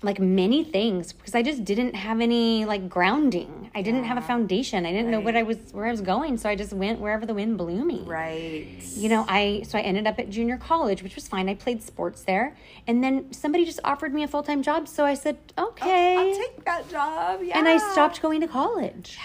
like 0.03 0.19
many 0.19 0.63
things, 0.63 1.13
because 1.13 1.33
I 1.33 1.41
just 1.41 1.63
didn't 1.63 1.95
have 1.95 2.19
any 2.21 2.65
like 2.65 2.89
grounding. 2.89 3.71
I 3.73 3.81
didn't 3.81 4.03
have 4.03 4.17
a 4.17 4.21
foundation. 4.21 4.85
I 4.85 4.91
didn't 4.91 5.09
know 5.09 5.19
what 5.19 5.35
I 5.35 5.43
was 5.43 5.57
where 5.71 5.85
I 5.85 5.91
was 5.91 6.01
going, 6.01 6.37
so 6.37 6.49
I 6.49 6.55
just 6.55 6.73
went 6.73 6.99
wherever 6.99 7.25
the 7.25 7.33
wind 7.33 7.57
blew 7.57 7.83
me. 7.85 8.03
Right. 8.05 8.77
You 8.95 9.09
know, 9.09 9.25
I 9.27 9.63
so 9.67 9.77
I 9.77 9.81
ended 9.81 10.05
up 10.05 10.19
at 10.19 10.29
junior 10.29 10.57
college, 10.57 11.01
which 11.01 11.15
was 11.15 11.27
fine. 11.27 11.47
I 11.49 11.55
played 11.55 11.81
sports 11.81 12.23
there, 12.23 12.55
and 12.85 13.03
then 13.03 13.31
somebody 13.31 13.65
just 13.65 13.79
offered 13.83 14.13
me 14.13 14.23
a 14.23 14.27
full 14.27 14.43
time 14.43 14.61
job, 14.61 14.87
so 14.87 15.05
I 15.05 15.13
said 15.13 15.37
oh, 15.57 15.69
okay 15.69 16.17
I'll 16.17 16.35
take 16.37 16.65
that 16.65 16.89
job. 16.89 17.41
Yeah. 17.41 17.57
and 17.57 17.67
I 17.67 17.77
stopped 17.77 18.21
going 18.21 18.41
to 18.41 18.47
college. 18.47 19.17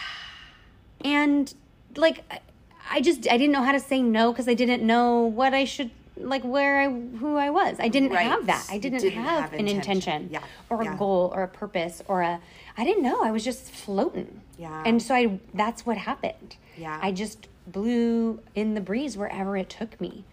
Yeah. 1.02 1.10
And 1.10 1.54
like 1.96 2.24
I- 2.30 2.40
I 2.90 3.02
just 3.02 3.28
I 3.30 3.36
didn't 3.36 3.52
know 3.52 3.62
how 3.62 3.72
to 3.72 3.80
say 3.80 4.00
no 4.00 4.32
because 4.32 4.48
I 4.48 4.54
didn't 4.54 4.82
know 4.82 5.20
what 5.20 5.52
I 5.52 5.64
should 5.64 5.90
like 6.20 6.42
where 6.42 6.80
I 6.80 6.88
who 6.90 7.36
I 7.36 7.50
was. 7.50 7.78
I 7.80 7.88
didn't 7.88 8.10
Right. 8.10 8.26
have 8.26 8.46
that. 8.46 8.66
I 8.70 8.78
didn't, 8.78 9.00
didn't 9.00 9.22
have, 9.22 9.40
have 9.50 9.52
an 9.52 9.68
intention. 9.68 10.12
intention 10.22 10.28
Yeah. 10.32 10.42
or 10.70 10.82
a 10.82 10.96
goal 10.96 11.32
or 11.34 11.42
a 11.42 11.48
purpose 11.48 12.02
or 12.08 12.22
a 12.22 12.40
I 12.76 12.84
didn't 12.84 13.02
know. 13.02 13.22
I 13.22 13.30
was 13.30 13.44
just 13.44 13.70
floating. 13.70 14.40
Yeah. 14.58 14.82
And 14.84 15.02
so 15.02 15.14
I 15.14 15.38
that's 15.54 15.84
what 15.86 15.96
happened. 15.96 16.56
Yeah. 16.76 16.98
I 17.02 17.12
just 17.12 17.48
blew 17.66 18.40
in 18.54 18.74
the 18.74 18.80
breeze 18.80 19.16
wherever 19.16 19.56
it 19.56 19.68
took 19.68 20.00
me, 20.00 20.24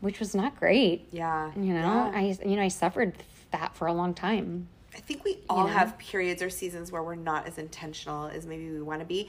which 0.00 0.20
was 0.20 0.34
not 0.34 0.58
great. 0.58 1.06
Yeah. 1.10 1.50
You 1.56 1.74
know, 1.74 1.80
Yeah. 1.80 2.12
I 2.14 2.38
you 2.44 2.56
know, 2.56 2.62
I 2.62 2.68
suffered 2.68 3.14
that 3.50 3.74
for 3.74 3.86
a 3.86 3.92
long 3.92 4.14
time. 4.14 4.68
I 4.94 5.00
think 5.00 5.24
we 5.24 5.38
all 5.48 5.66
know? 5.66 5.72
have 5.72 5.96
periods 5.98 6.42
or 6.42 6.50
seasons 6.50 6.90
where 6.90 7.02
we're 7.02 7.14
not 7.14 7.46
as 7.46 7.56
intentional 7.58 8.26
as 8.26 8.46
maybe 8.46 8.70
we 8.70 8.82
want 8.82 9.00
to 9.00 9.06
be. 9.06 9.28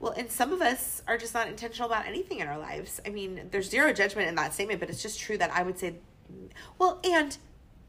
Well, 0.00 0.12
and 0.16 0.30
some 0.30 0.52
of 0.52 0.62
us 0.62 1.02
are 1.06 1.18
just 1.18 1.34
not 1.34 1.46
intentional 1.46 1.88
about 1.90 2.06
anything 2.06 2.38
in 2.40 2.48
our 2.48 2.58
lives. 2.58 3.00
I 3.06 3.10
mean, 3.10 3.48
there's 3.50 3.68
zero 3.70 3.92
judgment 3.92 4.28
in 4.28 4.34
that 4.36 4.54
statement, 4.54 4.80
but 4.80 4.88
it's 4.88 5.02
just 5.02 5.20
true 5.20 5.36
that 5.38 5.52
I 5.52 5.62
would 5.62 5.78
say, 5.78 5.96
well, 6.78 7.00
and 7.04 7.36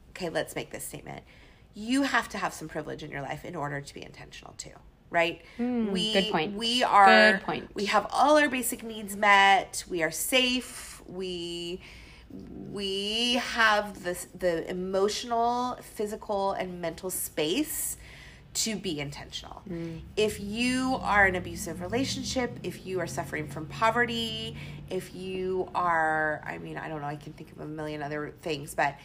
okay, 0.10 0.28
let's 0.30 0.54
make 0.54 0.72
this 0.72 0.84
statement. 0.84 1.24
You 1.74 2.04
have 2.04 2.28
to 2.30 2.38
have 2.38 2.54
some 2.54 2.68
privilege 2.68 3.02
in 3.02 3.12
your 3.12 3.22
life 3.22 3.46
in 3.46 3.56
order 3.56 3.80
to 3.80 3.94
be 3.94 4.04
intentional 4.04 4.54
too, 4.58 4.72
right? 5.10 5.42
we 5.58 5.64
Hmm, 5.66 5.94
good 5.94 6.32
point. 6.32 6.56
we 6.58 6.84
are 6.84 7.32
Good 7.34 7.42
point. 7.44 7.70
we 7.74 7.86
have 7.86 8.08
all 8.12 8.38
our 8.38 8.50
basic 8.50 8.84
needs 8.84 9.16
met. 9.16 9.86
We 9.90 10.04
are 10.04 10.12
safe. 10.12 11.02
We 11.08 11.80
we 12.30 13.36
have 13.36 14.04
this 14.04 14.28
the 14.38 14.70
emotional, 14.70 15.78
physical, 15.82 16.52
and 16.54 16.82
mental 16.82 17.10
space 17.10 17.96
to 18.54 18.76
be 18.76 19.00
intentional. 19.00 19.62
If 20.18 20.40
you 20.42 21.00
are 21.02 21.28
in 21.28 21.36
an 21.36 21.42
abusive 21.42 21.82
relationship, 21.82 22.60
if 22.64 22.86
you 22.86 23.00
are 23.00 23.08
suffering 23.08 23.48
from 23.48 23.66
poverty, 23.68 24.58
if 24.90 25.16
you 25.16 25.70
are, 25.74 26.44
I 26.46 26.58
mean, 26.58 26.78
I 26.78 26.90
don't 26.90 27.02
know, 27.02 27.08
I 27.08 27.16
can 27.16 27.34
think 27.34 27.52
of 27.52 27.62
a 27.62 27.66
million 27.66 28.04
other 28.04 28.34
things, 28.42 28.76
but 28.76 28.96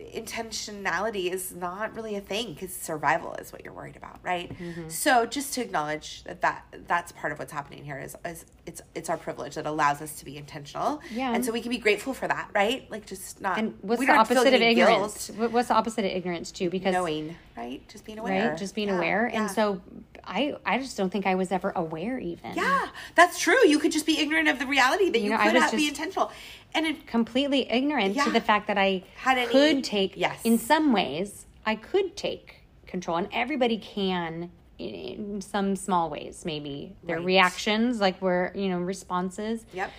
intentionality 0.00 1.30
is 1.32 1.52
not 1.54 1.94
really 1.94 2.16
a 2.16 2.20
thing 2.20 2.54
because 2.54 2.74
survival 2.74 3.34
is 3.34 3.52
what 3.52 3.64
you're 3.64 3.72
worried 3.72 3.96
about 3.96 4.18
right 4.22 4.50
Mm-hmm. 4.58 4.88
so 4.88 5.24
just 5.26 5.54
to 5.54 5.60
acknowledge 5.62 6.24
that, 6.24 6.40
that 6.42 6.64
that's 6.86 7.12
part 7.12 7.32
of 7.32 7.38
what's 7.38 7.52
happening 7.52 7.84
here 7.84 7.98
is, 7.98 8.16
is 8.24 8.44
it's 8.66 8.80
it's 8.94 9.08
our 9.10 9.16
privilege 9.16 9.54
that 9.54 9.66
allows 9.66 10.00
us 10.02 10.18
to 10.18 10.24
be 10.24 10.36
intentional 10.36 11.00
Yeah. 11.10 11.32
and 11.34 11.44
so 11.44 11.52
we 11.52 11.60
can 11.60 11.70
be 11.70 11.78
grateful 11.78 12.14
for 12.14 12.26
that 12.28 12.48
right 12.54 12.90
like 12.90 13.06
just 13.06 13.40
not 13.40 13.58
And 13.58 13.74
what's 13.82 14.00
we 14.00 14.06
the 14.06 14.12
opposite 14.14 14.54
of 14.54 14.60
ignorance? 14.60 15.30
guilt, 15.30 15.52
What's 15.52 15.68
the 15.68 15.74
opposite 15.74 16.04
of 16.04 16.10
ignorance 16.10 16.50
too? 16.52 16.70
Because 16.70 16.92
knowing 16.92 17.36
right 17.56 17.86
just 17.88 18.04
being 18.04 18.18
aware 18.18 18.50
right, 18.50 18.58
just 18.58 18.74
being 18.74 18.88
Yeah, 18.88 18.96
aware. 18.96 19.30
yeah. 19.32 19.42
And 19.42 19.50
so 19.50 19.80
I, 20.24 20.56
I 20.64 20.78
just 20.78 20.96
don't 20.96 21.10
think 21.10 21.26
I 21.26 21.34
was 21.34 21.50
ever 21.52 21.72
aware 21.74 22.18
even. 22.18 22.54
yeah 22.54 22.88
that's 23.14 23.38
true 23.38 23.58
you 23.66 23.78
could 23.78 23.92
just 23.92 24.06
be 24.06 24.18
ignorant 24.20 24.48
of 24.48 24.58
the 24.58 24.66
reality 24.66 25.10
that 25.10 25.20
you, 25.20 25.30
know, 25.30 25.36
I 25.36 25.50
could 25.50 25.60
have, 25.62 25.72
be 25.72 25.88
intentional 25.88 26.30
and 26.74 26.86
it, 26.86 27.06
completely 27.06 27.70
ignorant 27.70 28.14
Yeah. 28.14 28.24
to 28.24 28.30
the 28.30 28.40
fact 28.40 28.66
that 28.68 28.78
I 28.78 29.02
Had 29.16 29.38
any- 29.38 29.50
could 29.50 29.84
take. 29.84 30.16
Yes. 30.16 30.40
In 30.44 30.58
some 30.58 30.92
ways, 30.92 31.46
I 31.66 31.74
could 31.74 32.16
take 32.16 32.56
control, 32.86 33.16
and 33.18 33.28
everybody 33.32 33.76
can 33.78 34.50
in, 34.78 34.94
in 34.94 35.40
some 35.42 35.76
small 35.76 36.08
ways. 36.10 36.44
Maybe 36.44 36.96
their 37.04 37.16
Right. 37.18 37.24
reactions, 37.26 38.00
like 38.00 38.18
where 38.20 38.52
you 38.54 38.68
know 38.70 38.78
responses. 38.78 39.64
Yep. 39.74 39.90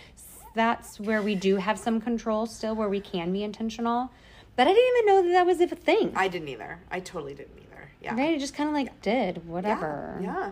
That's 0.56 1.00
where 1.00 1.22
we 1.22 1.36
do 1.36 1.56
have 1.58 1.80
some 1.80 2.00
control 2.02 2.46
still, 2.46 2.76
where 2.76 2.90
we 2.90 3.00
can 3.02 3.32
be 3.34 3.44
intentional. 3.44 4.12
But 4.56 4.68
I 4.68 4.74
didn't 4.74 4.98
even 4.98 5.06
know 5.08 5.22
that 5.24 5.32
that 5.34 5.46
was 5.46 5.62
a 5.62 5.68
thing. 5.68 6.12
i 6.16 6.28
didn't 6.28 6.48
either 6.50 6.80
i 6.92 7.00
totally 7.00 7.34
didn't 7.34 7.58
either 7.58 7.63
yeah 8.04 8.16
right? 8.16 8.36
I 8.36 8.38
just 8.38 8.56
kind 8.56 8.70
of 8.70 8.76
like 8.76 9.02
did 9.02 9.48
whatever. 9.48 10.20
Yeah, 10.22 10.26
yeah. 10.26 10.52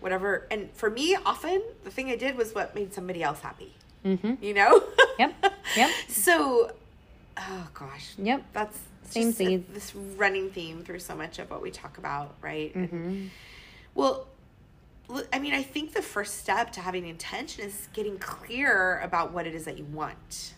Whatever. 0.00 0.46
And 0.50 0.70
for 0.72 0.90
me, 0.90 1.16
often 1.26 1.62
the 1.84 1.90
thing 1.90 2.08
I 2.10 2.16
did 2.16 2.36
was 2.36 2.54
what 2.54 2.74
made 2.74 2.94
somebody 2.94 3.22
else 3.22 3.40
happy. 3.40 3.74
Mm-hmm. 4.04 4.42
You 4.42 4.54
know? 4.54 4.82
Yep. 5.18 5.34
Yep. 5.76 5.90
so, 6.08 6.72
oh 7.36 7.68
gosh. 7.74 8.14
Yep. 8.16 8.42
That's 8.54 8.78
Same 9.10 9.34
theme. 9.34 9.66
this 9.74 9.94
running 9.94 10.48
theme 10.50 10.82
through 10.82 11.00
so 11.00 11.14
much 11.14 11.38
of 11.38 11.50
what 11.50 11.60
we 11.60 11.70
talk 11.70 11.98
about, 11.98 12.36
right? 12.40 12.72
Mm-hmm. 12.74 12.96
And, 12.96 13.30
well, 13.94 14.26
I 15.30 15.38
mean, 15.38 15.52
I 15.52 15.62
think 15.62 15.92
the 15.92 16.00
first 16.00 16.38
step 16.38 16.72
to 16.72 16.80
having 16.80 17.06
intention 17.06 17.64
is 17.64 17.88
getting 17.92 18.16
clear 18.16 19.00
about 19.00 19.32
what 19.32 19.46
it 19.46 19.54
is 19.54 19.66
that 19.66 19.76
you 19.76 19.84
want, 19.84 20.54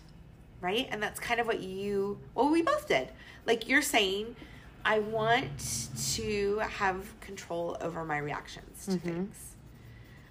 right? 0.61 0.87
And 0.93 1.03
that's 1.03 1.19
kind 1.19 1.41
of 1.41 1.49
what 1.49 1.61
you, 1.61 2.21
well, 2.37 2.49
we 2.49 2.63
both 2.63 2.87
did. 2.87 3.09
Like 3.47 3.69
you're 3.69 3.83
saying, 3.83 4.37
I 4.85 4.99
want 4.99 5.89
to 6.15 6.59
have 6.59 7.21
control 7.21 7.77
over 7.81 8.05
my 8.05 8.19
reactions 8.19 8.87
to 8.87 8.97
things. 8.97 9.55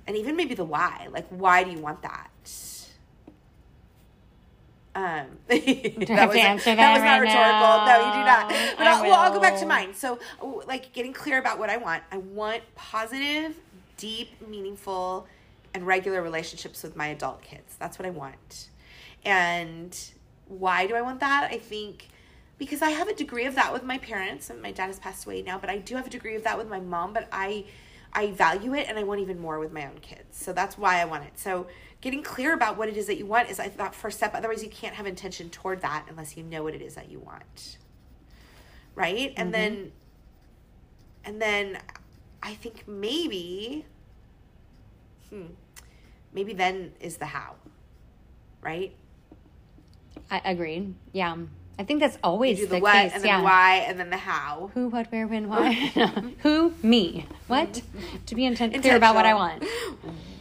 And 0.07 0.17
even 0.17 0.35
maybe 0.35 0.55
the 0.55 0.65
why. 0.65 1.07
Like, 1.11 1.27
why 1.29 1.63
do 1.63 1.71
you 1.71 1.79
want 1.79 2.01
that? 2.01 2.29
Um, 4.93 5.27
that 5.47 5.95
was, 5.97 6.07
that 6.07 6.35
answer 6.35 6.71
was 6.71 6.77
not 6.77 7.01
right 7.01 7.21
retical. 7.21 7.85
No, 7.85 7.97
you 8.07 8.11
do 8.11 8.25
not. 8.25 8.49
But 8.77 8.87
I'll, 8.87 9.03
well, 9.03 9.19
I'll 9.21 9.33
go 9.33 9.39
back 9.39 9.57
to 9.59 9.65
mine. 9.65 9.93
So, 9.93 10.19
like, 10.67 10.91
getting 10.91 11.13
clear 11.13 11.39
about 11.39 11.59
what 11.59 11.69
I 11.69 11.77
want. 11.77 12.03
I 12.11 12.17
want 12.17 12.63
positive, 12.75 13.55
deep, 13.97 14.45
meaningful, 14.47 15.27
and 15.73 15.87
regular 15.87 16.21
relationships 16.21 16.83
with 16.83 16.95
my 16.95 17.07
adult 17.07 17.41
kids. 17.41 17.75
That's 17.79 17.97
what 17.97 18.05
I 18.05 18.09
want. 18.09 18.67
And 19.23 19.97
why 20.47 20.87
do 20.87 20.95
I 20.95 21.01
want 21.01 21.21
that? 21.21 21.49
I 21.51 21.57
think 21.57 22.09
because 22.61 22.83
I 22.83 22.91
have 22.91 23.07
a 23.07 23.15
degree 23.15 23.45
of 23.45 23.55
that 23.55 23.73
with 23.73 23.81
my 23.81 23.97
parents, 23.97 24.51
and 24.51 24.61
my 24.61 24.71
dad 24.71 24.85
has 24.85 24.99
passed 24.99 25.25
away 25.25 25.41
now, 25.41 25.57
but 25.57 25.67
I 25.67 25.79
do 25.79 25.95
have 25.95 26.05
a 26.05 26.11
degree 26.11 26.35
of 26.35 26.43
that 26.43 26.59
with 26.59 26.69
my 26.69 26.79
mom. 26.79 27.11
But 27.11 27.27
I, 27.31 27.65
I 28.13 28.29
value 28.33 28.75
it, 28.75 28.85
and 28.87 28.99
I 28.99 29.03
want 29.03 29.19
even 29.19 29.39
more 29.39 29.57
with 29.57 29.73
my 29.73 29.87
own 29.87 29.97
kids. 30.03 30.37
So 30.37 30.53
that's 30.53 30.77
why 30.77 31.01
I 31.01 31.05
want 31.05 31.23
it. 31.23 31.39
So 31.39 31.65
getting 32.01 32.21
clear 32.21 32.53
about 32.53 32.77
what 32.77 32.87
it 32.87 32.97
is 32.97 33.07
that 33.07 33.17
you 33.17 33.25
want 33.25 33.49
is 33.49 33.59
I 33.59 33.69
that 33.69 33.95
first 33.95 34.17
step. 34.19 34.35
Otherwise, 34.35 34.63
you 34.63 34.69
can't 34.69 34.93
have 34.93 35.07
intention 35.07 35.49
toward 35.49 35.81
that 35.81 36.05
unless 36.07 36.37
you 36.37 36.43
know 36.43 36.61
what 36.61 36.75
it 36.75 36.83
is 36.83 36.93
that 36.93 37.09
you 37.09 37.17
want. 37.17 37.79
Right, 38.93 39.33
and 39.35 39.51
then, 39.51 39.91
and 41.25 41.41
then, 41.41 41.79
I 42.43 42.53
think 42.53 42.87
maybe, 42.87 43.87
hmm, 45.31 45.45
maybe 46.31 46.53
then 46.53 46.91
is 46.99 47.17
the 47.17 47.25
how. 47.25 47.55
Right. 48.61 48.95
I 50.29 50.41
agreed. 50.45 50.93
Yeah. 51.11 51.37
I 51.81 51.83
think 51.83 51.99
that's 51.99 52.19
always 52.23 52.59
the, 52.59 52.67
the 52.67 52.79
what 52.79 52.93
case. 52.93 53.11
and 53.15 53.23
then 53.23 53.29
yeah. 53.29 53.37
the 53.39 53.43
why 53.43 53.75
and 53.87 53.99
then 53.99 54.11
the 54.11 54.17
how. 54.17 54.69
Who, 54.75 54.89
what, 54.89 55.11
where, 55.11 55.25
when, 55.25 55.49
why? 55.49 55.73
Who, 56.43 56.75
me. 56.83 57.25
What? 57.47 57.81
To 58.27 58.35
be 58.35 58.45
intent- 58.45 58.79
clear 58.79 58.95
about 58.95 59.15
what 59.15 59.25
I 59.25 59.33
want. 59.33 59.63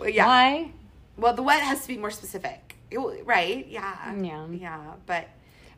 Yeah. 0.06 0.26
Why? 0.26 0.72
Well, 1.16 1.34
the 1.34 1.42
what 1.42 1.60
has 1.60 1.82
to 1.82 1.88
be 1.88 1.96
more 1.96 2.10
specific. 2.10 2.76
Right? 3.24 3.66
Yeah. 3.68 4.14
Yeah. 4.14 4.46
Yeah. 4.48 4.80
But. 5.06 5.28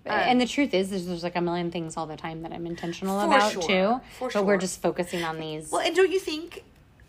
um, 0.07 0.13
and 0.13 0.41
the 0.41 0.47
truth 0.47 0.75
is, 0.75 0.91
there's, 0.91 1.07
there's 1.07 1.23
like 1.23 1.37
a 1.37 1.41
million 1.41 1.71
things 1.71 1.97
all 1.97 2.07
the 2.07 2.17
time 2.17 2.43
that 2.43 2.53
I'm 2.53 2.67
intentional 2.67 3.21
For 3.21 3.27
about 3.27 3.53
sure. 3.53 3.63
too. 3.63 4.01
For 4.19 4.31
but 4.33 4.47
we're 4.47 4.59
just 4.59 4.81
focusing 4.83 5.23
on 5.23 5.39
these. 5.39 5.71
Well, 5.71 5.81
and 5.81 5.95
don't 5.95 6.11
you 6.11 6.21
think? 6.21 6.65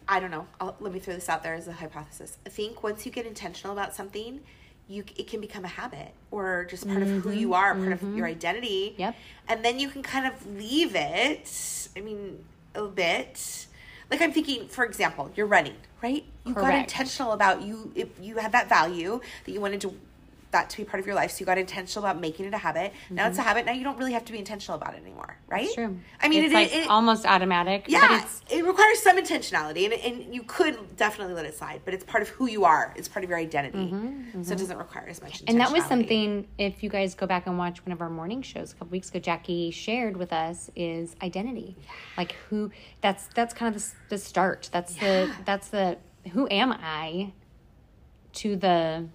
I 0.07 0.19
don't 0.19 0.31
know. 0.31 0.47
I'll, 0.59 0.75
let 0.79 0.91
me 0.93 0.99
throw 0.99 1.13
this 1.15 1.29
out 1.29 1.41
there 1.43 1.53
as 1.53 1.67
a 1.67 1.73
hypothesis. 1.73 2.37
I 2.45 2.49
think 2.49 2.83
once 2.83 3.05
you 3.05 3.11
get 3.11 3.25
intentional 3.25 3.73
about 3.73 3.95
something, 3.95 4.41
you 4.87 5.03
it 5.17 5.27
can 5.27 5.39
become 5.41 5.63
a 5.65 5.69
habit 5.69 6.13
or 6.31 6.65
just 6.69 6.87
part 6.87 7.01
of 7.01 7.09
who 7.09 7.31
you 7.31 7.53
are, 7.53 7.73
part 7.73 7.93
of 7.93 8.15
your 8.15 8.27
identity. 8.27 8.91
Mm-hmm. 8.91 9.01
Yep. 9.01 9.15
And 9.47 9.65
then 9.65 9.79
you 9.79 9.89
can 9.89 10.03
kind 10.03 10.27
of 10.27 10.55
leave 10.55 10.95
it. 10.95 11.89
I 11.95 12.01
mean, 12.01 12.43
a 12.75 12.83
bit. 12.87 13.67
Like 14.11 14.21
I'm 14.21 14.31
thinking, 14.31 14.67
for 14.67 14.83
example, 14.85 15.31
you're 15.35 15.47
running, 15.47 15.77
right? 16.01 16.23
You 16.45 16.53
got 16.53 16.73
intentional 16.73 17.31
about 17.31 17.61
you. 17.61 17.91
If 17.95 18.09
you 18.21 18.37
had 18.37 18.51
that 18.51 18.69
value 18.69 19.21
that 19.45 19.51
you 19.51 19.61
wanted 19.61 19.81
to 19.81 19.95
that 20.53 20.69
to 20.71 20.77
be 20.77 20.83
part 20.83 20.99
of 20.99 21.05
your 21.05 21.15
life, 21.15 21.31
so 21.31 21.39
you 21.41 21.45
got 21.45 21.57
intentional 21.57 22.05
about 22.05 22.19
making 22.19 22.45
it 22.45 22.53
a 22.53 22.57
habit. 22.57 22.93
Now 23.09 23.27
it's 23.27 23.37
a 23.37 23.41
habit. 23.41 23.65
Now 23.65 23.73
you 23.73 23.83
don't 23.83 23.97
really 23.97 24.13
have 24.13 24.25
to 24.25 24.31
be 24.31 24.39
intentional 24.39 24.77
about 24.77 24.93
it 24.95 25.01
anymore, 25.01 25.37
right? 25.47 25.67
Mm-hmm. 25.69 25.85
True. 25.85 25.99
I 26.21 26.29
mean, 26.29 26.43
it's 26.43 26.53
it, 26.53 26.55
like 26.55 26.75
it, 26.75 26.89
almost 26.89 27.25
automatic. 27.25 27.85
yeah, 27.87 28.07
But 28.07 28.23
it's 28.23 28.41
it 28.49 28.65
requires 28.65 28.99
some 28.99 29.17
intentionality, 29.17 29.85
and, 29.85 29.93
and 29.93 30.33
you 30.33 30.43
could 30.43 30.95
definitely 30.95 31.33
let 31.33 31.45
it 31.45 31.55
slide, 31.55 31.81
but 31.85 31.93
it's 31.93 32.03
part 32.03 32.23
of 32.23 32.29
who 32.29 32.47
you 32.47 32.65
are. 32.65 32.93
It's 32.95 33.07
part 33.07 33.23
of 33.23 33.29
your 33.29 33.39
identity, 33.39 33.93
so 34.43 34.53
it 34.53 34.57
doesn't 34.57 34.77
require 34.77 35.07
as 35.07 35.21
much. 35.21 35.33
Mm-hmm, 35.33 35.45
and 35.49 35.59
that 35.59 35.71
was 35.71 35.83
something 35.85 36.47
if 36.57 36.83
you 36.83 36.89
guys 36.89 37.15
go 37.15 37.27
back 37.27 37.47
and 37.47 37.57
watch 37.57 37.85
one 37.85 37.91
of 37.91 38.01
our 38.01 38.09
morning 38.09 38.41
shows 38.41 38.71
a 38.71 38.75
couple 38.75 38.91
weeks 38.91 39.09
ago 39.09 39.19
jackie 39.19 39.71
shared 39.71 40.15
with 40.15 40.31
us 40.31 40.69
is 40.75 41.15
identity 41.21 41.75
like 42.17 42.33
who 42.49 42.71
that's 43.01 43.27
that's 43.35 43.53
kind 43.53 43.75
of 43.75 43.81
the, 43.81 43.89
the 44.09 44.17
start 44.17 44.69
that's 44.71 44.95
the 44.95 45.33
that's 45.45 45.69
the 45.69 45.97
who 46.31 46.47
am 46.49 46.71
i 46.71 47.31
to 48.33 48.55
the 48.55 49.05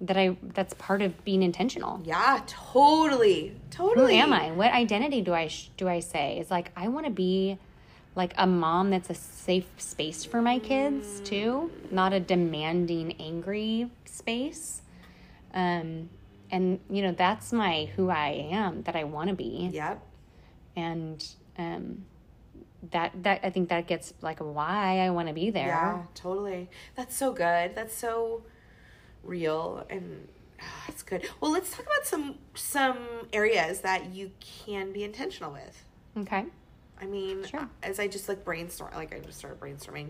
that 0.00 0.16
i 0.16 0.36
that's 0.54 0.74
part 0.74 1.02
of 1.02 1.24
being 1.24 1.42
intentional 1.42 2.00
Yeah, 2.04 2.40
totally, 2.46 3.56
Totally. 3.70 4.12
who 4.14 4.20
am 4.22 4.32
i 4.32 4.50
what 4.52 4.72
identity 4.72 5.20
do 5.20 5.32
i 5.34 5.48
sh- 5.48 5.70
do 5.76 5.88
i 5.88 6.00
say 6.00 6.38
it's 6.38 6.50
like 6.50 6.70
i 6.76 6.88
want 6.88 7.06
to 7.06 7.10
be 7.12 7.58
like 8.14 8.32
a 8.36 8.46
mom 8.46 8.90
that's 8.90 9.10
a 9.10 9.14
safe 9.14 9.66
space 9.78 10.24
for 10.24 10.40
my 10.42 10.58
kids 10.58 11.20
too 11.24 11.70
not 11.90 12.12
a 12.12 12.20
demanding 12.20 13.14
angry 13.20 13.90
space 14.04 14.82
um 15.54 16.08
and 16.50 16.80
you 16.90 17.02
know 17.02 17.12
that's 17.12 17.52
my 17.52 17.86
who 17.96 18.08
i 18.10 18.28
am 18.50 18.82
that 18.82 18.94
i 18.96 19.04
want 19.04 19.28
to 19.28 19.34
be 19.34 19.68
Yep. 19.72 20.02
and 20.76 21.26
um 21.58 22.04
that 22.92 23.10
that 23.24 23.40
i 23.42 23.50
think 23.50 23.68
that 23.70 23.86
gets 23.88 24.14
like 24.20 24.38
why 24.38 24.98
i 25.00 25.10
want 25.10 25.26
to 25.28 25.34
be 25.34 25.50
there 25.50 25.66
Yeah, 25.66 26.02
totally. 26.14 26.68
That's 26.94 27.16
so 27.16 27.32
good. 27.32 27.74
That's 27.74 27.94
so 27.96 28.42
real 29.22 29.84
and 29.90 30.28
ah, 30.60 30.84
it's 30.88 31.02
good. 31.02 31.28
Well, 31.40 31.52
let's 31.52 31.70
talk 31.70 31.84
about 31.86 32.06
some 32.06 32.36
some 32.54 32.98
areas 33.32 33.80
that 33.82 34.12
you 34.14 34.30
can 34.64 34.92
be 34.92 35.04
intentional 35.04 35.52
with. 35.52 35.84
okay 36.16 36.46
I 37.00 37.06
mean, 37.06 37.44
Sure. 37.46 37.68
as 37.82 38.00
I 38.00 38.08
just 38.08 38.28
like 38.28 38.44
brainstorm, 38.44 38.92
like 38.94 39.14
I 39.14 39.20
just 39.20 39.38
started 39.38 39.60
brainstorming, 39.60 40.08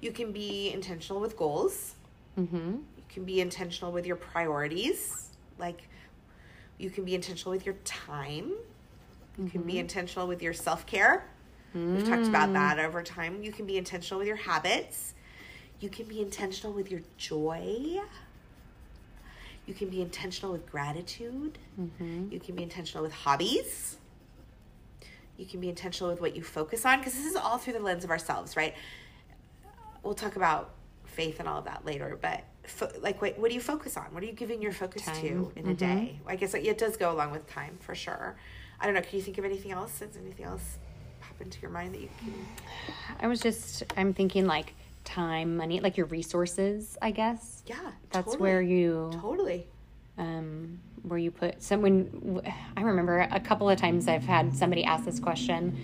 you 0.00 0.10
can 0.10 0.32
be 0.32 0.72
intentional 0.72 1.20
with 1.20 1.36
goals. 1.36 1.94
mm-hmm 2.38 2.56
You 2.96 3.04
can 3.10 3.24
be 3.24 3.40
intentional 3.42 3.92
with 3.92 4.06
your 4.06 4.16
priorities. 4.16 5.28
Like, 5.58 5.86
you 6.78 6.88
can 6.88 7.04
be 7.04 7.14
intentional 7.14 7.50
with 7.52 7.66
your 7.66 7.74
time. 7.84 8.52
You 9.38 9.50
can 9.50 9.62
be 9.62 9.78
intentional 9.78 10.26
with 10.26 10.40
your 10.42 10.54
self 10.54 10.86
care. 10.86 11.26
We've 11.74 12.08
talked 12.08 12.26
about 12.26 12.52
that 12.54 12.78
over 12.78 13.02
time. 13.02 13.42
You 13.42 13.52
can 13.52 13.66
be 13.66 13.76
intentional 13.76 14.18
with 14.18 14.26
your 14.26 14.36
habits. 14.36 15.14
You 15.80 15.88
can 15.90 16.06
be 16.06 16.20
intentional 16.22 16.72
with 16.72 16.90
your 16.90 17.02
joy. 17.18 18.00
You 19.70 19.76
can 19.76 19.88
be 19.88 20.02
intentional 20.02 20.50
with 20.50 20.68
gratitude. 20.68 21.56
Mm-hmm. 21.80 22.32
You 22.32 22.40
can 22.40 22.56
be 22.56 22.64
intentional 22.64 23.04
with 23.04 23.12
hobbies. 23.12 23.98
You 25.36 25.46
can 25.46 25.60
be 25.60 25.68
intentional 25.68 26.10
with 26.10 26.20
what 26.20 26.34
you 26.34 26.42
focus 26.42 26.84
on 26.84 26.98
because 26.98 27.14
this 27.14 27.24
is 27.24 27.36
all 27.36 27.56
through 27.56 27.74
the 27.74 27.78
lens 27.78 28.02
of 28.02 28.10
ourselves, 28.10 28.56
right? 28.56 28.74
We'll 30.02 30.14
talk 30.14 30.34
about 30.34 30.70
faith 31.04 31.38
and 31.38 31.48
all 31.48 31.60
of 31.60 31.66
that 31.66 31.84
later, 31.84 32.18
but 32.20 32.42
fo- 32.64 32.90
like, 33.00 33.22
what, 33.22 33.38
what 33.38 33.48
do 33.48 33.54
you 33.54 33.60
focus 33.60 33.96
on? 33.96 34.06
What 34.10 34.24
are 34.24 34.26
you 34.26 34.32
giving 34.32 34.60
your 34.60 34.72
focus 34.72 35.04
to 35.04 35.10
Time. 35.12 35.52
in 35.54 35.66
a 35.66 35.68
mm-hmm. 35.68 35.74
day? 35.74 36.20
I 36.26 36.34
guess 36.34 36.52
it 36.52 36.76
does 36.76 36.96
go 36.96 37.12
along 37.12 37.30
with 37.30 37.48
time 37.48 37.78
for 37.78 37.94
sure. 37.94 38.34
I 38.80 38.86
don't 38.86 38.94
know. 38.96 39.02
Can 39.02 39.18
you 39.18 39.22
think 39.22 39.38
of 39.38 39.44
anything 39.44 39.70
else? 39.70 40.00
Does 40.00 40.16
anything 40.16 40.46
else 40.46 40.78
pop 41.20 41.40
into 41.40 41.60
your 41.60 41.70
mind 41.70 41.94
that 41.94 42.00
you 42.00 42.08
can? 42.18 42.34
i 43.20 43.26
was 43.26 43.40
just 43.40 43.84
i'm 43.96 44.14
thinking 44.14 44.46
like 44.46 44.74
time 45.04 45.56
money 45.56 45.80
like 45.80 45.96
your 45.96 46.06
resources 46.06 46.96
i 47.02 47.10
guess 47.10 47.62
Yeah, 47.66 47.76
that's 48.10 48.26
totally. 48.32 48.38
where 48.42 48.62
you 48.62 49.10
totally. 49.20 49.66
um, 50.18 50.78
where 51.02 51.18
you 51.18 51.30
put 51.30 51.62
someone. 51.62 52.42
I 52.76 52.82
remember 52.82 53.26
a 53.30 53.40
couple 53.40 53.70
of 53.70 53.78
times 53.78 54.06
I've 54.06 54.24
had 54.24 54.54
somebody 54.54 54.84
ask 54.84 55.06
this 55.06 55.18
question. 55.18 55.74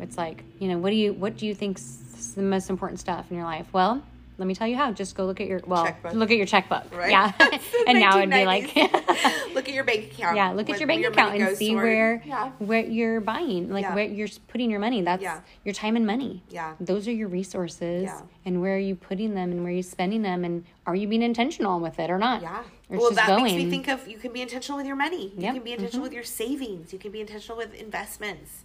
It's 0.00 0.18
like, 0.18 0.44
you 0.58 0.68
know, 0.68 0.76
what 0.76 0.90
do 0.90 0.96
you 0.96 1.14
what 1.14 1.38
do 1.38 1.46
you 1.46 1.54
think's 1.54 2.32
the 2.36 2.42
most 2.42 2.68
important 2.68 3.00
stuff 3.00 3.30
in 3.30 3.36
your 3.38 3.46
life? 3.46 3.66
Well, 3.72 4.02
let 4.38 4.46
me 4.46 4.54
tell 4.54 4.66
you 4.66 4.76
how. 4.76 4.92
Just 4.92 5.14
go 5.14 5.24
look 5.24 5.40
at 5.40 5.46
your 5.46 5.60
well, 5.66 5.84
Checkbook. 5.84 6.12
look 6.14 6.30
at 6.30 6.36
your 6.36 6.46
checkbook. 6.46 6.94
Right? 6.94 7.10
Yeah, 7.10 7.32
and 7.86 7.98
now 7.98 8.18
it'd 8.18 8.30
be 8.30 8.44
like. 8.44 8.74
look 9.54 9.68
at 9.68 9.74
your 9.74 9.84
bank 9.84 10.12
account. 10.12 10.36
Yeah, 10.36 10.52
look 10.52 10.68
at 10.68 10.78
your 10.78 10.86
bank 10.86 11.02
money 11.02 11.12
account 11.12 11.40
and 11.40 11.56
see 11.56 11.70
toward- 11.70 11.84
where 11.84 12.22
Yeah. 12.26 12.50
where 12.58 12.80
you're 12.84 13.20
buying, 13.20 13.70
like 13.70 13.82
Yeah. 13.84 13.94
where 13.94 14.04
you're 14.04 14.28
putting 14.48 14.70
your 14.70 14.80
money. 14.80 15.02
That's 15.02 15.22
Yeah. 15.22 15.40
your 15.64 15.74
time 15.74 15.96
and 15.96 16.06
money. 16.06 16.42
Yeah. 16.50 16.74
those 16.80 17.08
are 17.08 17.12
your 17.12 17.28
resources, 17.28 18.04
Yeah. 18.04 18.20
and 18.44 18.60
where 18.60 18.76
are 18.76 18.78
you 18.78 18.94
putting 18.94 19.34
them, 19.34 19.50
and 19.52 19.62
where 19.62 19.72
are 19.72 19.76
you 19.76 19.82
spending 19.82 20.22
them, 20.22 20.44
and 20.44 20.64
are 20.86 20.94
you 20.94 21.08
being 21.08 21.22
intentional 21.22 21.80
with 21.80 21.98
it 21.98 22.10
or 22.10 22.18
not? 22.18 22.42
Yeah. 22.42 22.62
Or 22.88 22.98
well, 22.98 23.10
just 23.10 23.16
that 23.16 23.26
going. 23.28 23.44
makes 23.44 23.64
me 23.64 23.70
think 23.70 23.88
of 23.88 24.06
you 24.06 24.18
can 24.18 24.32
be 24.32 24.42
intentional 24.42 24.76
with 24.76 24.86
your 24.86 24.96
money. 24.96 25.32
You 25.36 25.42
Yep. 25.42 25.54
can 25.54 25.62
be 25.64 25.72
intentional 25.72 25.96
mm-hmm. 25.98 26.02
with 26.04 26.12
your 26.12 26.22
savings. 26.22 26.92
You 26.92 26.98
can 26.98 27.10
be 27.10 27.20
intentional 27.20 27.56
with 27.58 27.74
investments. 27.74 28.62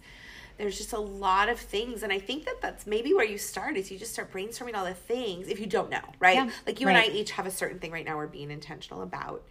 There's 0.58 0.76
just 0.78 0.92
a 0.92 0.98
lot 0.98 1.48
of 1.48 1.58
things, 1.58 2.02
and 2.02 2.12
I 2.12 2.18
think 2.18 2.44
that 2.44 2.60
that's 2.60 2.86
maybe 2.86 3.14
where 3.14 3.24
you 3.24 3.38
start. 3.38 3.76
Is 3.76 3.90
you 3.90 3.98
just 3.98 4.12
start 4.12 4.32
brainstorming 4.32 4.74
all 4.76 4.84
the 4.84 4.94
things 4.94 5.48
if 5.48 5.58
you 5.60 5.66
don't 5.66 5.90
know, 5.90 6.00
right? 6.20 6.36
Yeah. 6.36 6.50
Like 6.66 6.80
you 6.80 6.88
and 6.88 6.96
I 6.96 7.06
each 7.06 7.32
have 7.32 7.46
a 7.46 7.50
certain 7.50 7.78
thing 7.78 7.90
right 7.92 8.04
now 8.04 8.16
we're 8.16 8.26
being 8.26 8.50
intentional 8.50 9.02
about, 9.02 9.42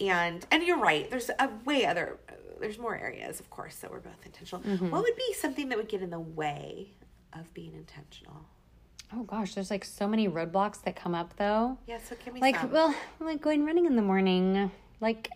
and 0.00 0.44
and 0.50 0.62
you're 0.62 0.78
right. 0.78 1.10
There's 1.10 1.30
a 1.38 1.50
way 1.64 1.86
other. 1.86 2.18
There's 2.60 2.78
more 2.78 2.96
areas, 2.96 3.40
of 3.40 3.50
course, 3.50 3.76
that 3.76 3.90
we're 3.90 3.98
both 4.00 4.24
intentional. 4.24 4.62
Mm-hmm. 4.62 4.90
What 4.90 5.02
would 5.02 5.16
be 5.16 5.34
something 5.34 5.68
that 5.70 5.78
would 5.78 5.88
get 5.88 6.02
in 6.02 6.10
the 6.10 6.20
way 6.20 6.92
of 7.32 7.52
being 7.52 7.74
intentional? 7.74 8.44
Oh 9.12 9.22
gosh, 9.24 9.54
there's 9.54 9.70
like 9.70 9.84
so 9.84 10.08
many 10.08 10.28
roadblocks 10.28 10.82
that 10.82 10.96
come 10.96 11.14
up 11.14 11.36
though. 11.36 11.78
Yeah, 11.86 11.98
so 12.08 12.16
give 12.24 12.32
me 12.34 12.40
Like, 12.40 12.56
some. 12.58 12.70
well, 12.70 12.94
like 13.20 13.40
going 13.40 13.64
running 13.66 13.86
in 13.86 13.96
the 13.96 14.02
morning. 14.02 14.70
Like, 15.00 15.28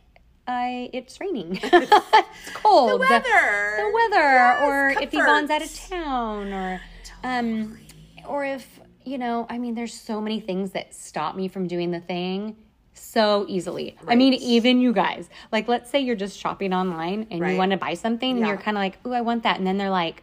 I 0.48 0.88
it's 0.92 1.20
raining. 1.20 1.60
it's 1.62 2.50
cold. 2.54 2.90
the 2.92 2.96
weather. 2.98 3.76
The 3.76 3.92
weather, 3.94 4.22
Yes, 4.22 4.62
or 4.62 4.88
if 5.02 5.12
Yvonne's 5.12 5.50
out 5.50 5.62
of 5.62 5.74
town, 5.74 6.52
or 6.52 6.80
um, 7.22 7.78
or 8.26 8.44
if 8.44 8.80
you 9.04 9.18
know, 9.18 9.46
I 9.48 9.58
mean, 9.58 9.74
there's 9.74 9.94
so 9.94 10.20
many 10.20 10.40
things 10.40 10.72
that 10.72 10.94
stop 10.94 11.36
me 11.36 11.48
from 11.48 11.66
doing 11.66 11.90
the 11.90 12.00
thing 12.00 12.56
so 12.94 13.44
easily. 13.48 13.96
I 14.06 14.16
mean, 14.16 14.34
even 14.34 14.80
you 14.80 14.92
guys. 14.92 15.28
Like, 15.52 15.68
let's 15.68 15.90
say 15.90 16.00
you're 16.00 16.16
just 16.16 16.38
shopping 16.38 16.72
online 16.74 17.26
and 17.30 17.40
Right. 17.40 17.52
you 17.52 17.58
want 17.58 17.70
to 17.72 17.76
buy 17.76 17.94
something, 17.94 18.38
and 18.38 18.46
you're 18.46 18.56
kind 18.56 18.76
of 18.76 18.80
like, 18.82 18.98
"Ooh, 19.06 19.12
I 19.12 19.20
want 19.20 19.42
that," 19.44 19.58
and 19.58 19.66
then 19.66 19.76
they're 19.78 19.90
like, 19.90 20.22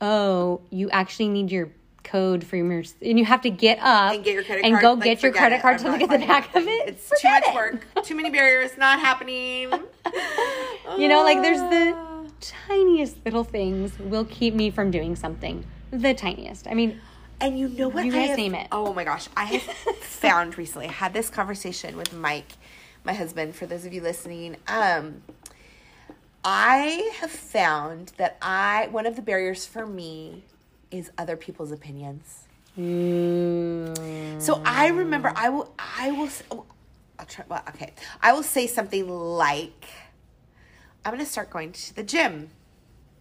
"Oh, 0.00 0.60
you 0.70 0.88
actually 0.90 1.28
need 1.28 1.50
your." 1.50 1.70
Code 2.06 2.44
for 2.44 2.56
your 2.56 2.70
and 3.02 3.18
you 3.18 3.24
have 3.24 3.42
to 3.42 3.50
get 3.50 3.78
up 3.80 4.14
and 4.14 4.24
get 4.24 4.34
your 4.34 4.42
credit 4.44 4.62
card 4.62 4.64
and 4.64 4.72
card. 4.74 4.82
go 4.82 4.92
like, 4.94 5.04
get 5.04 5.22
your 5.22 5.32
credit 5.32 5.56
it. 5.56 5.62
card 5.62 5.78
I'm 5.80 5.84
to 5.84 5.90
look 5.92 6.00
at 6.02 6.20
the 6.20 6.26
back 6.26 6.54
of 6.54 6.62
it. 6.66 6.88
It's 6.88 7.08
too 7.10 7.16
Forget 7.16 7.42
much 7.46 7.54
it. 7.54 7.54
work. 7.94 8.04
Too 8.04 8.14
many 8.14 8.30
barriers. 8.30 8.78
Not 8.78 9.00
happening. 9.00 9.70
You 10.98 11.08
know, 11.08 11.24
like 11.24 11.42
there's 11.42 11.58
the 11.58 12.30
tiniest 12.40 13.16
little 13.24 13.42
things 13.42 13.98
will 13.98 14.24
keep 14.24 14.54
me 14.54 14.70
from 14.70 14.90
doing 14.92 15.16
something. 15.16 15.64
The 15.90 16.14
tiniest. 16.14 16.68
I 16.68 16.74
mean, 16.74 17.00
And 17.40 17.58
you 17.58 17.68
know 17.68 17.88
what? 17.88 18.04
You 18.06 18.12
guys 18.12 18.28
have- 18.30 18.38
name 18.38 18.54
it. 18.54 18.68
Oh 18.70 18.94
my 18.94 19.02
gosh. 19.02 19.28
I 19.36 19.44
have 19.46 19.62
found 20.00 20.56
recently, 20.56 20.86
I 20.86 20.92
had 20.92 21.12
this 21.12 21.28
conversation 21.28 21.96
with 21.96 22.12
Mike, 22.14 22.52
my 23.04 23.12
husband, 23.14 23.56
for 23.56 23.66
those 23.66 23.84
of 23.84 23.92
you 23.92 24.00
listening. 24.00 24.56
Um, 24.68 25.22
I 26.44 27.10
have 27.20 27.30
found 27.32 28.12
that 28.16 28.36
I, 28.40 28.88
one 28.92 29.06
of 29.06 29.16
the 29.16 29.22
barriers 29.22 29.66
for 29.66 29.86
me 29.86 30.44
is 30.90 31.10
other 31.18 31.36
people's 31.36 31.72
opinions. 31.72 32.44
mm, 32.78 34.40
So 34.40 34.60
I 34.64 34.88
remember 34.88 35.32
I 35.34 35.48
will 35.48 35.72
I 35.78 36.10
will 36.12 36.28
oh, 36.50 36.64
I'll 37.18 37.26
try 37.26 37.44
well 37.48 37.62
okay. 37.70 37.92
I 38.22 38.32
will 38.32 38.42
say 38.42 38.66
something 38.66 39.08
like 39.08 39.86
I'm 41.04 41.12
going 41.12 41.24
to 41.24 41.30
start 41.30 41.50
going 41.50 41.72
to 41.72 41.94
the 41.94 42.02
gym 42.02 42.50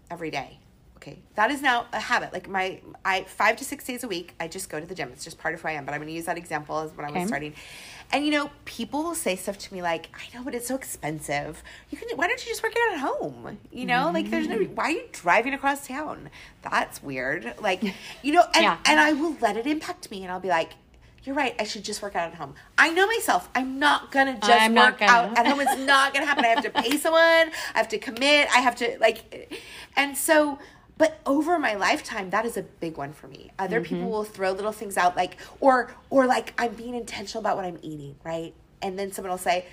every 0.10 0.32
day. 0.32 0.60
Okay. 1.08 1.20
That 1.36 1.52
is 1.52 1.62
now 1.62 1.86
a 1.94 2.00
habit. 2.00 2.34
Like 2.34 2.50
my 2.50 2.82
I 3.04 3.24
5 3.26 3.58
to 3.58 3.64
6 3.64 3.84
days 3.86 4.04
a 4.04 4.08
week 4.08 4.34
I 4.40 4.48
just 4.48 4.70
go 4.72 4.80
to 4.80 4.88
the 4.88 4.96
gym. 4.96 5.10
It's 5.14 5.24
just 5.24 5.38
part 5.38 5.54
of 5.54 5.62
who 5.62 5.68
I 5.68 5.74
am, 5.74 5.86
but 5.86 5.94
I'm 5.94 6.00
going 6.00 6.08
to 6.08 6.16
use 6.16 6.26
that 6.26 6.38
example 6.38 6.80
as 6.80 6.92
when 6.94 7.06
I 7.06 7.12
was 7.12 7.28
starting. 7.28 7.54
And 8.12 8.26
you 8.26 8.32
know, 8.32 8.50
people 8.66 9.04
will 9.04 9.14
say 9.16 9.36
stuff 9.36 9.58
to 9.60 9.74
me 9.74 9.82
like, 9.84 10.10
"I 10.16 10.36
know, 10.36 10.44
but 10.44 10.56
it's 10.56 10.68
so 10.68 10.76
expensive. 10.76 11.62
You 11.92 11.98
can 12.00 12.08
why 12.18 12.28
don't 12.28 12.44
you 12.44 12.52
just 12.52 12.64
work 12.64 12.74
it 12.76 12.82
out 12.88 12.94
at 12.96 13.00
home?" 13.02 13.60
You 13.72 13.86
know? 13.86 14.10
Like 14.12 14.32
there's 14.32 14.48
no 14.48 14.58
why 14.58 14.86
are 14.86 14.92
you 14.92 15.04
driving 15.12 15.54
across 15.54 15.88
town? 15.88 16.30
That's 16.64 17.04
weird. 17.04 17.54
Like, 17.60 17.84
you 18.24 18.34
know, 18.34 18.44
and 18.56 18.64
Yeah. 18.64 18.78
and 18.86 19.00
I 19.00 19.14
will 19.14 19.36
let 19.42 19.58
it 19.58 19.68
impact 19.68 20.10
me 20.10 20.24
and 20.24 20.32
I'll 20.32 20.40
be 20.40 20.50
like, 20.50 20.72
you're 21.24 21.36
right. 21.36 21.56
I 21.60 21.64
should 21.64 21.84
just 21.84 22.04
work 22.04 22.16
out 22.16 22.28
at 22.32 22.36
home. 22.36 22.54
I 22.78 22.92
know 22.92 23.08
myself. 23.08 23.50
I'm 23.56 23.80
not 23.80 24.12
gonna 24.12 24.36
just 24.40 24.52
I'm 24.52 24.76
work 24.76 25.00
gonna. 25.00 25.12
out 25.12 25.38
at 25.38 25.48
home. 25.48 25.60
It's 25.60 25.78
not 25.80 26.14
gonna 26.14 26.28
happen. 26.28 26.46
I 26.46 26.50
have 26.50 26.64
to 26.64 26.70
pay 26.70 26.98
someone. 26.98 27.22
I 27.22 27.78
have 27.78 27.88
to 27.90 27.98
commit. 27.98 28.48
I 28.56 28.60
have 28.60 28.76
to 28.78 28.98
like, 29.00 29.60
and 29.96 30.16
so. 30.16 30.60
But 30.98 31.20
over 31.26 31.60
my 31.60 31.76
lifetime, 31.76 32.30
that 32.30 32.46
is 32.46 32.56
a 32.56 32.62
big 32.64 32.96
one 32.98 33.12
for 33.12 33.28
me. 33.28 33.52
Other 33.60 33.82
Mm-hmm. 33.82 33.96
people 33.96 34.10
will 34.12 34.24
throw 34.24 34.52
little 34.52 34.72
things 34.72 34.96
out 34.98 35.16
like, 35.18 35.38
or 35.60 35.92
or 36.10 36.26
like 36.26 36.54
I'm 36.58 36.74
being 36.74 36.96
intentional 36.96 37.42
about 37.42 37.58
what 37.58 37.66
I'm 37.66 37.80
eating, 37.82 38.16
right? 38.24 38.54
And 38.82 38.98
then 38.98 39.12
someone 39.12 39.32
will 39.32 39.38
say, 39.38 39.66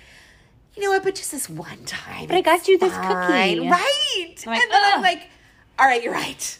you 0.75 0.83
know 0.83 0.89
what? 0.89 1.03
But 1.03 1.15
just 1.15 1.31
this 1.31 1.47
one 1.49 1.85
time. 1.85 2.27
But 2.27 2.35
I 2.35 2.41
got 2.41 2.67
you 2.67 2.77
this 2.77 2.93
fine." 2.93 3.57
cookie. 3.57 3.69
right? 3.69 4.35
Like, 4.45 4.61
and 4.61 4.71
then 4.71 4.81
I'm 4.93 5.01
like, 5.01 5.29
all 5.79 5.85
right, 5.85 6.03
you're 6.03 6.13
right. 6.13 6.59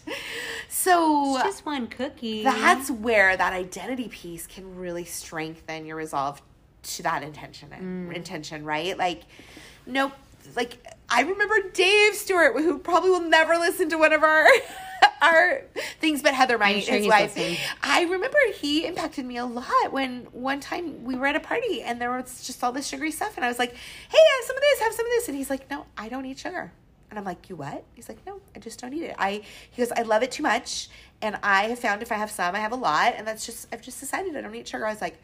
So 0.70 1.36
It's 1.36 1.44
just 1.44 1.66
one 1.66 1.88
cookie. 1.88 2.44
that's 2.44 2.90
where 2.92 3.36
that 3.38 3.54
identity 3.54 4.08
piece 4.10 4.48
can 4.48 4.76
really 4.76 5.06
strengthen 5.06 5.86
your 5.86 5.96
resolve 5.96 6.42
to 6.84 7.04
that 7.04 7.24
intention 7.24 7.70
Mm. 7.70 8.14
intention 8.14 8.66
right 8.66 8.98
like 8.98 9.22
nope 9.86 10.12
like 10.56 10.78
i 11.10 11.22
remember 11.22 11.56
dave 11.74 12.16
stewart 12.16 12.56
who 12.56 12.78
probably 12.80 13.10
will 13.10 13.22
never 13.22 13.56
listen 13.58 13.90
to 13.90 13.98
one 13.98 14.14
of 14.14 14.24
our 14.24 14.48
our 15.22 15.64
things 16.00 16.22
but 16.22 16.34
heather 16.34 16.58
my 16.58 16.80
sure 16.80 16.98
his 16.98 17.08
wife 17.08 17.36
listening. 17.36 17.58
i 17.82 18.04
remember 18.04 18.38
he 18.56 18.86
impacted 18.86 19.26
me 19.26 19.38
a 19.38 19.46
lot 19.46 19.92
when 19.92 20.22
one 20.32 20.60
time 20.60 21.04
we 21.04 21.16
were 21.16 21.28
at 21.28 21.36
a 21.36 21.40
party 21.40 21.82
and 21.82 22.00
there 22.00 22.12
was 22.12 22.46
just 22.46 22.64
all 22.64 22.72
this 22.72 22.88
sugary 22.88 23.12
stuff 23.12 23.36
and 23.36 23.46
i 23.46 23.48
was 23.48 23.60
like 23.60 23.72
hey 23.74 24.18
have 24.38 24.46
some 24.46 24.56
of 24.56 24.62
this 24.62 24.80
have 24.80 24.94
some 24.94 25.06
of 25.06 25.12
this 25.12 25.28
and 25.28 25.38
he's 25.38 25.50
like 25.50 25.70
no 25.70 25.86
i 25.98 26.08
don't 26.10 26.26
eat 26.26 26.40
sugar 26.40 26.72
and 27.14 27.20
I'm 27.20 27.26
like, 27.26 27.48
you 27.48 27.56
what? 27.56 27.84
He's 27.94 28.10
like, 28.10 28.26
no, 28.26 28.42
I 28.56 28.60
just 28.60 28.80
don't 28.80 28.92
eat 28.92 29.04
it. 29.04 29.16
I 29.20 29.44
he 29.70 29.84
goes, 29.84 29.92
I 29.92 30.02
love 30.02 30.24
it 30.24 30.32
too 30.32 30.42
much, 30.42 30.90
and 31.22 31.38
I 31.44 31.66
have 31.66 31.78
found 31.78 32.02
if 32.02 32.12
I 32.12 32.16
have 32.16 32.32
some, 32.32 32.56
I 32.56 32.60
have 32.60 32.72
a 32.72 32.76
lot, 32.76 33.14
and 33.16 33.28
that's 33.28 33.46
just 33.46 33.68
I've 33.72 33.84
just 33.84 34.00
decided 34.00 34.36
I 34.36 34.42
don't 34.42 34.56
eat 34.56 34.68
sugar. 34.68 34.88
I 34.88 34.90
was 34.90 35.00
like, 35.00 35.20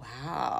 wow. 0.00 0.57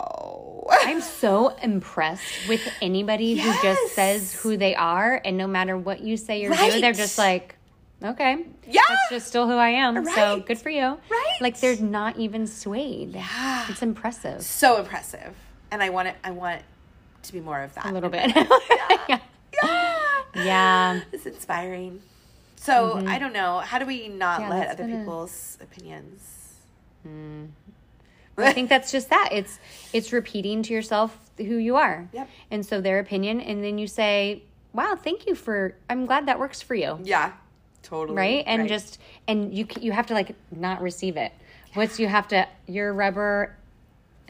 I'm 0.81 1.01
so 1.01 1.49
impressed 1.63 2.49
with 2.49 2.61
anybody 2.81 3.37
who 3.37 3.53
just 3.63 3.95
says 3.95 4.33
who 4.33 4.57
they 4.57 4.75
are, 4.75 5.21
and 5.25 5.37
no 5.37 5.47
matter 5.47 5.77
what 5.77 6.01
you 6.01 6.17
say 6.17 6.45
or 6.45 6.51
do, 6.51 6.81
they're 6.81 6.93
just 6.93 7.19
like, 7.19 7.57
okay, 8.03 8.45
Yeah. 8.67 8.81
that's 8.89 9.01
just 9.11 9.27
still 9.29 9.47
who 9.47 9.55
I 9.57 9.71
am. 9.71 10.05
So 10.07 10.41
good 10.41 10.59
for 10.59 10.71
you. 10.71 10.99
Right. 11.11 11.37
Like 11.41 11.59
they're 11.61 11.77
not 11.77 12.17
even 12.19 12.47
swayed. 12.47 13.15
Yeah. 13.15 13.67
It's 13.69 13.83
impressive. 13.83 14.43
so 14.43 14.79
impressive, 14.79 15.35
and 15.71 15.83
I 15.83 15.91
want 15.91 16.09
it. 16.09 16.17
I 16.25 16.31
want 16.31 16.63
to 17.25 17.33
be 17.33 17.41
more 17.41 17.61
of 17.63 17.75
that. 17.75 17.87
A 17.87 17.93
little 17.93 18.11
bit. 18.11 18.31
yeah. 19.09 19.19
Yeah. 19.63 20.23
Yeah. 20.35 21.01
It's 21.13 21.27
inspiring. 21.27 22.01
So 22.57 22.97
mm-hmm. 22.97 23.09
I 23.09 23.19
don't 23.19 23.33
know. 23.33 23.59
How 23.61 23.79
do 23.79 23.87
we 23.87 24.09
not 24.09 24.41
Yeah, 24.41 24.51
let 24.51 24.69
other 24.69 24.85
been 24.85 24.95
a- 24.95 24.99
people's 24.99 25.59
opinions? 25.61 26.55
Mm. 27.07 27.49
I 28.39 28.53
think 28.53 28.69
that's 28.69 28.91
just 28.93 29.11
that. 29.11 29.31
It's 29.33 29.59
it's 29.93 30.13
repeating 30.13 30.63
to 30.65 30.73
yourself 30.73 31.17
who 31.39 31.57
you 31.57 31.77
are. 31.77 32.09
Yep. 32.13 32.29
And 32.51 32.65
so 32.65 32.81
their 32.81 32.99
opinion, 32.99 33.41
and 33.41 33.63
then 33.63 33.79
you 33.79 33.87
say, 33.87 34.43
"Wow, 34.73 34.97
thank 34.97 35.27
you 35.27 35.35
for. 35.35 35.75
I'm 35.91 36.07
glad 36.07 36.27
that 36.27 36.39
works 36.39 36.63
for 36.63 36.75
you." 36.75 36.99
Yeah, 37.03 37.33
totally. 37.83 38.17
right 38.17 38.45
and 38.47 38.69
just 38.69 38.99
and 39.27 39.53
you 39.57 39.67
you 39.81 39.93
have 39.93 40.07
to 40.07 40.15
like 40.15 40.35
not 40.55 40.81
receive 40.83 41.17
it 41.17 41.33
Once 41.77 41.99
you 41.99 42.09
have 42.09 42.29
to 42.29 42.47
your 42.67 42.93
rubber 42.93 43.57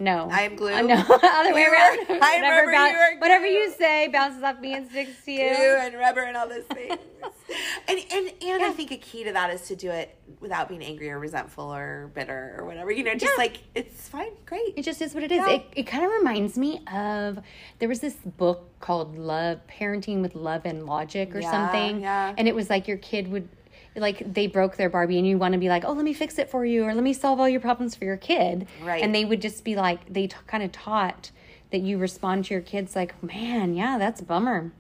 no 0.01 0.29
I 0.31 0.43
am 0.43 0.57
glue. 0.57 0.73
Uh, 0.73 0.83
no 0.83 0.95
other 1.23 1.55
way 1.55 1.65
around 1.65 1.99
I 2.23 2.33
am 2.37 2.43
whatever, 2.43 2.67
rubber, 2.67 2.73
boun- 2.73 2.91
you 3.15 3.19
whatever 3.21 3.47
you 3.47 3.71
say 3.73 4.09
bounces 4.09 4.43
off 4.43 4.61
me 4.61 4.75
and 4.75 4.89
sticks 4.91 5.25
to 5.25 5.33
you 5.33 5.55
glue 5.57 5.77
and 5.81 5.95
rubber 5.97 6.21
and 6.23 6.37
all 6.37 6.49
those 6.49 6.65
things. 6.65 6.99
and 7.89 7.99
and 8.13 8.33
and 8.43 8.63
I 8.63 8.71
think 8.73 8.91
a 8.93 8.97
key 8.97 9.25
to 9.25 9.33
that 9.33 9.51
is 9.51 9.63
to 9.69 9.77
do 9.77 9.91
it 9.91 10.15
without 10.41 10.69
being 10.69 10.83
angry 10.83 11.11
or 11.11 11.19
resentful 11.19 11.73
or 11.75 12.11
bitter 12.15 12.55
or 12.59 12.65
whatever. 12.65 12.91
You 12.93 13.03
know, 13.05 13.15
just 13.15 13.33
Yeah. 13.37 13.43
like 13.43 13.59
it's 13.75 14.09
fine, 14.09 14.33
great. 14.47 14.75
it 14.77 14.83
just 14.83 15.01
is 15.03 15.15
what 15.15 15.25
it 15.25 15.33
is 15.33 15.39
Yeah. 15.39 15.55
it, 15.57 15.65
it 15.75 15.83
kind 15.87 16.05
of 16.05 16.13
reminds 16.13 16.57
me 16.57 16.81
of 16.93 17.41
there 17.79 17.89
was 17.89 18.01
this 18.01 18.15
book 18.15 18.65
called 18.81 19.19
love 19.19 19.61
parenting 19.67 20.21
with 20.23 20.35
love 20.35 20.63
and 20.65 20.87
logic 20.87 21.35
or 21.35 21.41
Yeah, 21.41 21.51
something 21.51 22.01
yeah. 22.03 22.35
and 22.39 22.47
it 22.47 22.55
was 22.55 22.71
like 22.71 22.87
your 22.87 22.99
kid 22.99 23.29
would 23.33 23.49
like 23.97 24.33
they 24.33 24.47
broke 24.47 24.77
their 24.77 24.89
barbie 24.89 25.19
and 25.19 25.27
you 25.27 25.39
want 25.39 25.53
to 25.53 25.59
be 25.59 25.69
like 25.69 25.85
oh 25.85 25.93
let 25.93 26.05
me 26.05 26.13
fix 26.13 26.39
it 26.39 26.51
for 26.51 26.65
you 26.65 26.85
or 26.85 26.95
let 26.95 27.03
me 27.03 27.13
solve 27.13 27.41
all 27.41 27.49
your 27.49 27.61
problems 27.61 27.95
for 27.95 28.05
your 28.05 28.17
kid. 28.17 28.67
Right. 28.83 29.03
and 29.03 29.15
they 29.15 29.25
would 29.25 29.43
just 29.43 29.65
be 29.65 29.77
like 29.77 30.13
they 30.13 30.27
t- 30.27 30.37
kind 30.47 30.63
of 30.63 30.73
taught 30.73 31.31
that 31.71 31.81
you 31.81 31.99
respond 31.99 32.47
to 32.47 32.55
your 32.55 32.63
kids 32.63 32.97
like 32.97 33.21
man 33.23 33.75
yeah 33.75 33.99
that's 33.99 34.21
a 34.21 34.25
bummer. 34.25 34.73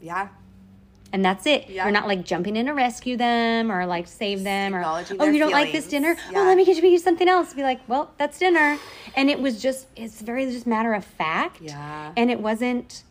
Yeah, 0.00 0.28
and 1.12 1.24
that's 1.24 1.46
it. 1.46 1.68
Yeah. 1.68 1.84
you're 1.84 1.92
not 1.92 2.08
like 2.08 2.24
jumping 2.24 2.56
in 2.56 2.66
to 2.66 2.72
rescue 2.72 3.16
them 3.16 3.70
or 3.70 3.86
like 3.86 4.06
save 4.06 4.42
them 4.42 4.74
or 4.74 4.82
oh 4.84 5.26
you 5.26 5.38
don't 5.38 5.52
like 5.52 5.72
this 5.72 5.86
dinner? 5.86 6.14
Feelings. 6.14 6.36
oh 6.36 6.44
let 6.44 6.56
me 6.56 6.64
get 6.64 6.82
you 6.82 6.98
something 6.98 7.28
else. 7.28 7.54
Be 7.54 7.62
like 7.62 7.80
well 7.88 8.12
that's 8.18 8.38
dinner. 8.38 8.78
And 9.14 9.28
it 9.28 9.40
was 9.40 9.60
just 9.60 9.86
it's 9.94 10.20
very 10.20 10.46
just 10.50 10.66
matter 10.66 10.94
of 10.94 11.04
fact. 11.04 11.60
Yeah. 11.60 12.12
and 12.16 12.30
it 12.30 12.40
wasn't 12.40 13.04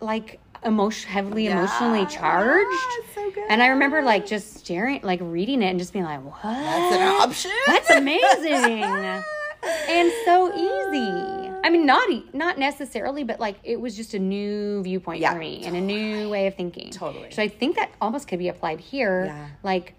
like 0.00 0.40
emotion 0.64 1.10
heavily 1.10 1.44
Yeah. 1.44 1.58
emotionally 1.58 2.06
charged 2.06 2.70
Yeah, 2.70 3.14
so 3.14 3.30
good. 3.30 3.44
and 3.48 3.62
i 3.62 3.68
remember 3.68 4.02
like 4.02 4.26
just 4.26 4.58
staring 4.58 5.00
like 5.02 5.20
reading 5.22 5.62
it 5.62 5.68
and 5.70 5.78
just 5.78 5.92
being 5.92 6.04
like 6.04 6.22
what 6.22 6.42
that's 6.42 6.96
an 6.96 7.02
option. 7.22 7.50
that's 7.66 7.90
amazing 7.90 8.84
and 9.88 10.12
so 10.24 10.52
easy. 10.54 11.50
I 11.62 11.68
mean, 11.68 11.84
not 11.84 12.08
e- 12.08 12.24
not 12.32 12.58
necessarily, 12.58 13.24
but 13.24 13.38
like 13.38 13.56
it 13.62 13.78
was 13.78 13.94
just 13.94 14.14
a 14.14 14.18
new 14.18 14.82
viewpoint 14.82 15.20
Yeah, 15.20 15.34
for 15.34 15.38
me 15.38 15.62
and 15.66 15.76
a 15.76 15.80
new 15.82 16.30
way 16.30 16.46
of 16.46 16.54
thinking. 16.54 16.90
Totally. 16.90 17.30
So 17.30 17.42
I 17.42 17.48
think 17.48 17.76
that 17.76 17.90
almost 18.00 18.26
could 18.26 18.38
be 18.38 18.48
applied 18.48 18.80
here. 18.80 19.26
Yeah. 19.26 19.48
Like, 19.62 19.92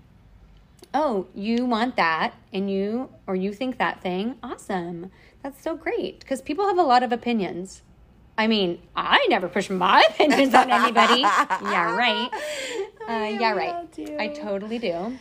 oh, 0.95 1.27
you 1.35 1.65
want 1.67 1.95
that, 1.97 2.33
and 2.51 2.71
you 2.71 3.09
or 3.27 3.35
you 3.35 3.53
think 3.53 3.77
that 3.77 4.01
thing. 4.01 4.37
Awesome. 4.41 5.11
That's 5.43 5.61
so 5.61 5.75
great 5.75 6.19
because 6.21 6.41
people 6.41 6.65
have 6.67 6.79
a 6.79 6.83
lot 6.83 7.03
of 7.03 7.11
opinions. 7.11 7.83
I 8.37 8.47
mean, 8.47 8.79
I 8.95 9.25
never 9.29 9.47
push 9.47 9.69
my 9.69 10.03
opinions 10.09 10.53
on 10.55 10.71
anybody. 10.71 11.21
yeah, 11.21 11.95
right. 11.95 12.29
Uh, 13.01 13.25
yeah, 13.41 13.51
right. 13.53 13.75
I 14.19 14.27
totally 14.27 14.77
do 14.77 15.17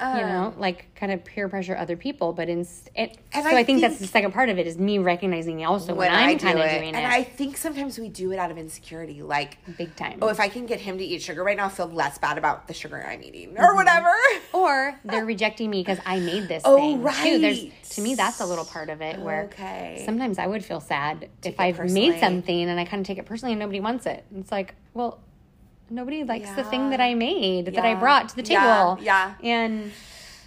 you 0.00 0.22
know, 0.22 0.54
like 0.56 0.94
kind 0.94 1.12
of 1.12 1.24
peer 1.24 1.48
pressure 1.48 1.76
other 1.76 1.96
people. 1.96 2.32
But 2.32 2.48
in, 2.48 2.66
and, 2.96 3.10
And 3.32 3.44
so 3.44 3.50
I 3.50 3.58
I, 3.60 3.64
think, 3.64 3.80
that's 3.82 3.98
the 3.98 4.06
second 4.06 4.32
part 4.32 4.48
of 4.48 4.58
it 4.58 4.66
is 4.66 4.78
me 4.78 4.98
recognizing 4.98 5.64
also 5.64 5.94
when, 5.94 6.10
when 6.10 6.12
I'm 6.12 6.38
kind 6.38 6.58
of 6.58 6.70
doing 6.70 6.94
and 6.94 7.04
it 7.04 7.10
I 7.10 7.22
think 7.22 7.56
sometimes 7.56 7.98
we 7.98 8.08
do 8.08 8.32
it 8.32 8.38
out 8.38 8.50
of 8.50 8.58
insecurity, 8.58 9.22
like. 9.22 9.58
big 9.76 9.94
time. 9.96 10.18
Oh, 10.22 10.28
if 10.28 10.40
I 10.40 10.48
can 10.48 10.66
get 10.66 10.80
him 10.80 10.98
to 10.98 11.04
eat 11.04 11.22
sugar 11.22 11.44
right 11.44 11.56
now, 11.56 11.64
I'll 11.64 11.68
feel 11.70 11.86
less 11.88 12.18
bad 12.18 12.38
about 12.38 12.66
the 12.68 12.74
sugar 12.74 13.04
I'm 13.06 13.22
eating 13.22 13.50
Mm-hmm. 13.50 13.62
or 13.62 13.74
whatever. 13.74 14.12
or 14.52 14.98
they're 15.04 15.24
rejecting 15.24 15.70
me 15.70 15.80
because 15.82 15.98
I 16.06 16.20
made 16.20 16.48
this 16.48 16.62
Oh, 16.64 16.76
thing 16.76 16.98
too. 16.98 17.38
There's 17.40 17.62
right. 17.62 17.72
to 17.90 18.00
me 18.00 18.14
that's 18.14 18.40
a 18.40 18.46
little 18.46 18.64
part 18.64 18.88
of 18.90 19.00
it 19.02 19.18
where 19.20 19.44
Okay. 19.44 20.02
sometimes 20.06 20.38
I 20.38 20.46
would 20.46 20.64
feel 20.64 20.80
sad 20.80 21.28
if 21.44 21.58
I've 21.60 21.76
personally. 21.76 22.10
made 22.10 22.20
something 22.20 22.68
and 22.68 22.78
I 22.80 22.84
kind 22.84 23.00
of 23.00 23.06
take 23.06 23.18
it 23.18 23.26
personally 23.26 23.52
and 23.52 23.60
nobody 23.60 23.80
wants 23.80 24.06
it. 24.06 24.24
It's 24.36 24.50
like, 24.52 24.74
well, 24.94 25.20
nobody 25.90 26.24
likes 26.24 26.50
the 26.52 26.64
thing 26.64 26.90
that 26.90 27.00
I 27.00 27.14
made 27.14 27.66
that 27.66 27.84
I 27.84 27.94
brought 27.94 28.30
to 28.30 28.36
the 28.36 28.42
table. 28.42 28.98
Yeah. 29.02 29.34
And 29.42 29.92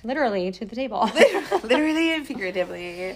literally 0.03 0.51
to 0.51 0.65
the 0.65 0.75
table. 0.75 1.09
Literally 1.63 2.13
and 2.13 2.25
figuratively. 2.27 3.15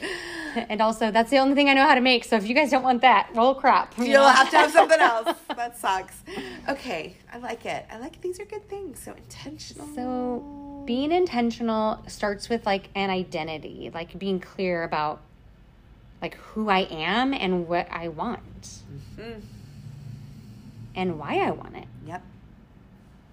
and 0.55 0.81
also 0.81 1.11
that's 1.11 1.29
the 1.29 1.37
only 1.37 1.55
thing 1.55 1.69
I 1.69 1.73
know 1.73 1.83
how 1.87 1.95
to 1.95 2.01
make. 2.01 2.23
So 2.23 2.35
if 2.35 2.47
you 2.47 2.55
guys 2.55 2.71
don't 2.71 2.83
want 2.83 3.01
that, 3.01 3.29
roll 3.33 3.55
crap. 3.55 3.97
you 3.97 4.05
You'll 4.05 4.21
know? 4.23 4.29
have 4.29 4.49
to 4.51 4.57
have 4.57 4.71
something 4.71 4.99
else. 5.11 5.37
That 5.55 5.77
sucks. 5.77 6.15
Okay, 6.69 7.15
I 7.31 7.37
like 7.37 7.65
it. 7.65 7.85
I 7.91 7.97
like 7.97 8.21
these 8.21 8.39
are 8.39 8.45
good 8.45 8.67
things. 8.69 8.99
So 8.99 9.13
intentional. 9.13 9.87
So 9.95 10.83
being 10.85 11.11
intentional 11.11 12.03
starts 12.07 12.49
with 12.49 12.65
like 12.65 12.89
an 12.95 13.09
identity, 13.09 13.91
like 13.93 14.17
being 14.17 14.39
clear 14.39 14.83
about 14.83 15.21
like 16.21 16.35
who 16.35 16.69
I 16.69 16.79
am 16.89 17.33
and 17.33 17.67
what 17.67 17.87
I 17.91 18.07
want. 18.07 18.61
Mm-hmm. 19.19 19.39
And 20.97 21.17
why 21.19 21.37
I 21.37 21.51
want 21.51 21.77
it. 21.77 21.85
Yep. 22.05 22.21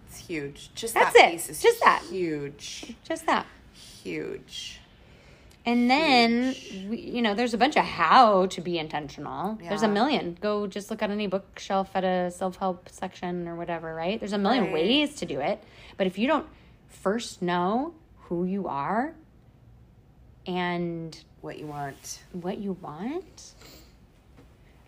It's 0.08 0.18
huge. 0.18 0.70
Just 0.76 0.94
That's 0.94 1.12
that 1.14 1.28
it. 1.28 1.32
piece 1.32 1.48
is 1.48 1.60
Just 1.62 1.80
that. 1.82 2.02
huge. 2.08 2.94
Just 3.02 3.26
that. 3.26 3.46
Huge. 3.72 4.78
And 5.66 5.90
then, 5.90 6.54
we, 6.90 6.98
you 7.00 7.22
know, 7.22 7.32
there's 7.34 7.54
a 7.54 7.58
bunch 7.58 7.76
of 7.76 7.86
how 7.86 8.44
to 8.46 8.60
be 8.60 8.78
intentional. 8.78 9.58
There's 9.66 9.82
a 9.82 9.88
million. 9.88 10.36
Go 10.42 10.66
just 10.66 10.90
look 10.90 11.00
at 11.02 11.10
any 11.10 11.26
bookshelf 11.26 11.90
at 11.94 12.04
a 12.04 12.30
self 12.30 12.56
help 12.56 12.90
section 12.90 13.48
or 13.48 13.56
whatever, 13.56 13.94
right? 13.94 14.20
There's 14.20 14.34
a 14.34 14.38
million 14.38 14.64
Right. 14.64 14.74
ways 14.74 15.14
to 15.16 15.26
do 15.26 15.40
it. 15.40 15.64
But 15.96 16.06
if 16.06 16.18
you 16.18 16.26
don't 16.26 16.46
first 16.88 17.40
know 17.40 17.94
who 18.28 18.44
you 18.44 18.68
are 18.68 19.14
and 20.46 21.18
What 21.40 21.58
you 21.58 21.66
want. 21.66 22.22
what 22.32 22.58
you 22.58 22.74
want, 22.82 23.54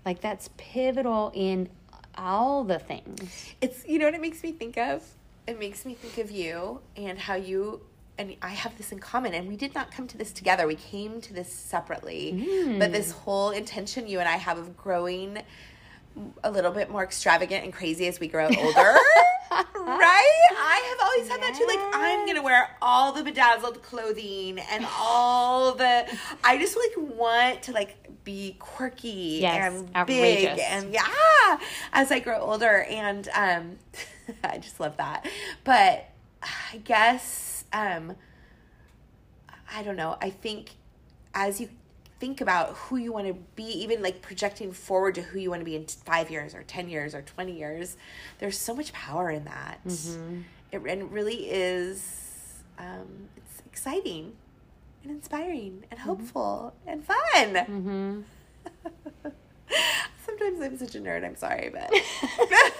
like 0.05 0.21
that's 0.21 0.51
pivotal 0.59 1.33
in 1.35 1.71
all 2.17 2.65
the 2.65 2.79
things. 2.79 3.55
It's 3.61 3.87
you 3.87 3.99
know 3.99 4.07
what 4.07 4.15
it 4.15 4.21
makes 4.21 4.43
me 4.43 4.53
think 4.53 4.77
of? 4.77 5.03
It 5.47 5.59
makes 5.59 5.85
me 5.85 5.95
think 5.95 6.19
of 6.19 6.31
you 6.31 6.81
and 6.97 7.19
how 7.19 7.35
you 7.35 7.81
and 8.19 8.35
I 8.41 8.49
have 8.49 8.77
this 8.79 8.93
in 8.93 8.99
common 8.99 9.35
and 9.35 9.47
we 9.47 9.57
did 9.57 9.75
not 9.75 9.91
come 9.91 10.07
to 10.09 10.19
this 10.19 10.33
together. 10.33 10.67
We 10.67 10.77
came 10.77 11.21
to 11.21 11.33
this 11.33 11.53
separately. 11.53 12.47
Mm. 12.49 12.79
But 12.79 12.93
this 12.93 13.11
whole 13.11 13.51
intention 13.51 14.09
you 14.09 14.21
and 14.21 14.29
I 14.29 14.37
have 14.37 14.59
of 14.59 14.77
growing 14.77 15.39
a 16.43 16.51
little 16.51 16.71
bit 16.71 16.91
more 16.91 17.05
extravagant 17.05 17.65
and 17.65 17.73
crazy 17.73 18.07
as 18.07 18.19
we 18.19 18.29
grow 18.29 18.49
older. 18.59 18.97
right? 19.87 20.49
I 20.59 20.97
have 20.99 21.09
always 21.09 21.29
had 21.29 21.41
that 21.43 21.55
too. 21.57 21.67
Like 21.67 21.95
I'm 21.95 22.27
gonna 22.27 22.43
wear 22.43 22.77
all 22.83 23.13
the 23.13 23.23
bedazzled 23.23 23.83
clothing 23.83 24.59
and 24.59 24.87
all 24.99 25.75
the 25.75 26.07
I 26.45 26.59
just 26.59 26.77
like 26.77 26.93
want 27.17 27.63
to 27.65 27.73
like 27.73 27.97
be 28.25 28.57
quirky 28.59 29.39
Yes, 29.43 29.73
and 29.73 29.95
outrageous. 29.95 30.57
big 30.57 30.61
and 30.69 30.93
yeah 30.93 31.59
as 31.93 32.11
I 32.11 32.19
grow 32.19 32.41
older 32.41 32.83
and 32.91 33.29
um 33.35 33.79
I 34.45 34.59
just 34.59 34.81
love 34.81 34.97
that. 34.97 35.27
But 35.65 36.09
I 36.43 36.79
guess 36.85 37.65
um 37.73 38.17
I 39.73 39.83
don't 39.83 39.97
know. 39.97 40.17
I 40.21 40.31
think 40.31 40.71
as 41.35 41.61
you 41.61 41.69
think 42.19 42.41
about 42.41 42.71
who 42.75 42.97
you 42.97 43.13
want 43.13 43.27
to 43.27 43.35
be, 43.55 43.65
even 43.65 44.03
like 44.03 44.23
projecting 44.23 44.73
forward 44.73 45.15
to 45.17 45.23
who 45.23 45.39
you 45.39 45.51
want 45.51 45.61
to 45.61 45.65
be 45.65 45.77
in 45.77 45.87
five 45.87 46.31
years 46.31 46.55
or 46.55 46.63
10 46.63 46.89
years 46.89 47.15
or 47.15 47.23
20 47.23 47.53
years, 47.53 47.97
there's 48.39 48.59
so 48.59 48.75
much 48.75 48.93
power 48.93 49.31
in 49.31 49.45
that. 49.45 49.81
Mm-hmm. 49.87 50.41
It, 50.73 50.79
and 50.79 51.03
it 51.03 51.09
really 51.11 51.51
is, 51.51 52.63
um, 52.79 53.29
it's 53.37 53.63
exciting 53.67 54.33
and 55.03 55.13
inspiring 55.13 55.85
and 55.91 56.01
mm-hmm. 56.01 56.09
hopeful 56.09 56.75
and 56.87 57.05
fun. 57.05 57.17
Mm-hmm. 57.35 58.21
Sometimes 60.27 60.61
I'm 60.61 60.79
such 60.79 60.95
a 60.95 61.01
nerd. 61.01 61.25
I'm 61.25 61.37
sorry, 61.37 61.71
but 61.73 61.93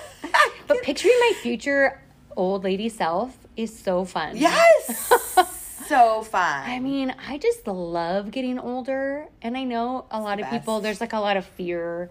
But 0.67 0.83
picturing 0.83 1.15
my 1.21 1.33
future 1.43 2.03
old 2.37 2.65
lady 2.65 2.89
self 2.89 3.37
is 3.57 3.77
so 3.77 4.05
fun. 4.05 4.37
yes, 4.37 5.13
so 5.89 6.23
fun. 6.23 6.63
I 6.69 6.79
mean, 6.79 7.15
I 7.29 7.39
just 7.39 7.67
love 7.67 8.31
getting 8.31 8.59
older. 8.59 9.27
And 9.43 9.57
I 9.57 9.65
know 9.65 10.07
a 10.11 10.21
lot 10.21 10.41
of 10.41 10.49
people, 10.51 10.81
there's 10.81 11.01
like 11.01 11.13
a 11.13 11.21
lot 11.21 11.37
of 11.37 11.45
fear, 11.45 12.11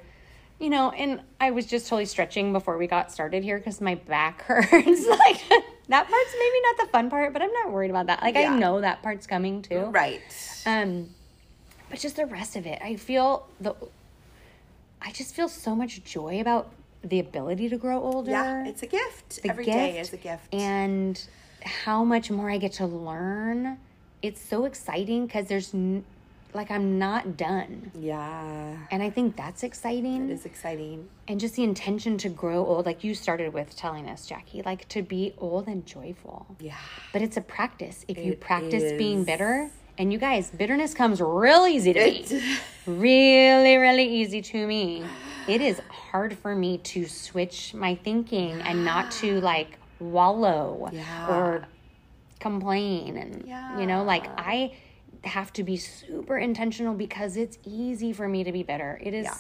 you 0.60 0.70
know. 0.70 0.92
And 0.92 1.22
I 1.40 1.52
was 1.52 1.66
just 1.66 1.88
totally 1.88 2.06
stretching 2.06 2.54
before 2.54 2.78
we 2.78 2.88
got 2.88 3.12
started 3.12 3.44
here 3.44 3.58
because 3.58 3.82
my 3.82 3.96
back 3.96 4.42
hurts. 4.48 5.08
like, 5.08 5.42
that 5.88 6.08
part's 6.10 6.36
maybe 6.40 6.62
not 6.64 6.78
the 6.80 6.88
fun 6.92 7.10
part, 7.10 7.34
but 7.34 7.42
I'm 7.42 7.54
not 7.54 7.72
worried 7.72 7.90
about 7.92 8.08
that. 8.08 8.22
Like, 8.22 8.36
Yeah. 8.36 8.54
I 8.54 8.58
know 8.60 8.82
that 8.82 9.02
part's 9.04 9.28
coming 9.28 9.62
too. 9.62 9.86
right. 9.86 10.22
Um, 10.66 11.10
but 11.90 12.00
just 12.00 12.16
the 12.16 12.26
rest 12.26 12.56
of 12.56 12.66
it, 12.66 12.82
I 12.84 12.96
feel 12.96 13.48
the, 13.62 13.76
I 15.02 15.12
just 15.12 15.36
feel 15.36 15.48
so 15.48 15.76
much 15.76 16.04
joy 16.04 16.42
about 16.42 16.72
the 17.04 17.20
ability 17.20 17.70
to 17.70 17.78
grow 17.78 18.02
older. 18.02 18.32
Yeah, 18.32 18.66
it's 18.66 18.82
a 18.82 18.88
gift. 18.88 19.44
the 19.44 19.50
Every 19.52 19.66
day 19.66 19.94
gift 19.94 20.08
is 20.08 20.14
a 20.14 20.18
gift. 20.18 20.52
and 20.52 21.24
how 21.66 22.04
much 22.04 22.32
more 22.32 22.50
I 22.50 22.58
get 22.58 22.74
to 22.74 22.86
learn. 22.86 23.78
It's 24.22 24.42
so 24.42 24.66
exciting 24.66 25.26
because 25.26 25.48
there's 25.48 25.74
n- 25.74 26.04
like 26.54 26.72
I'm 26.72 26.98
not 26.98 27.36
done, 27.36 27.92
yeah, 28.00 28.78
and 28.90 29.04
I 29.04 29.10
think 29.10 29.36
that's 29.36 29.62
exciting. 29.62 30.30
it 30.30 30.34
is 30.34 30.46
exciting. 30.46 31.10
And 31.28 31.38
just 31.38 31.56
the 31.56 31.64
intention 31.64 32.18
to 32.20 32.30
grow 32.30 32.66
old, 32.66 32.86
like 32.86 33.04
you 33.04 33.14
started 33.14 33.54
with 33.54 33.76
telling 33.76 34.08
us, 34.08 34.26
Jackie, 34.26 34.62
like 34.62 34.88
to 34.90 35.02
be 35.02 35.34
old 35.38 35.68
and 35.68 35.86
joyful. 35.86 36.46
Yeah. 36.62 36.78
But 37.12 37.22
it's 37.24 37.36
a 37.36 37.42
practice. 37.42 38.06
If 38.08 38.18
you 38.18 38.32
It 38.34 38.40
practice 38.40 38.94
being 38.98 39.26
bitter, 39.26 39.70
and 39.98 40.14
you 40.14 40.18
guys, 40.20 40.50
bitterness 40.50 40.94
comes 40.94 41.20
real 41.22 41.68
easy 41.68 41.94
to 41.94 42.00
me. 42.00 42.26
Really, 42.88 43.78
really 43.78 44.06
easy 44.22 44.42
to 44.44 44.68
me. 44.68 45.04
It 45.48 45.60
is 45.60 45.82
hard 45.90 46.38
for 46.38 46.56
me 46.56 46.78
to 46.80 47.06
switch 47.08 47.74
my 47.74 47.96
thinking 47.96 48.62
and 48.62 48.86
not 48.86 49.10
to 49.22 49.42
like 49.42 49.80
wallow 50.00 50.90
Yeah. 50.92 51.28
or 51.30 51.68
complain. 52.40 53.18
And, 53.18 53.80
you 53.80 53.86
know, 53.88 54.04
like 54.04 54.26
I 54.38 54.74
have 55.24 55.52
to 55.54 55.64
be 55.64 55.78
super 55.78 56.38
intentional 56.38 56.94
because 56.94 57.38
it's 57.38 57.58
easy 57.66 58.14
for 58.14 58.28
me 58.28 58.44
to 58.44 58.52
be 58.52 58.64
bitter. 58.64 59.00
It 59.02 59.14
is 59.14 59.26
Yeah. 59.26 59.36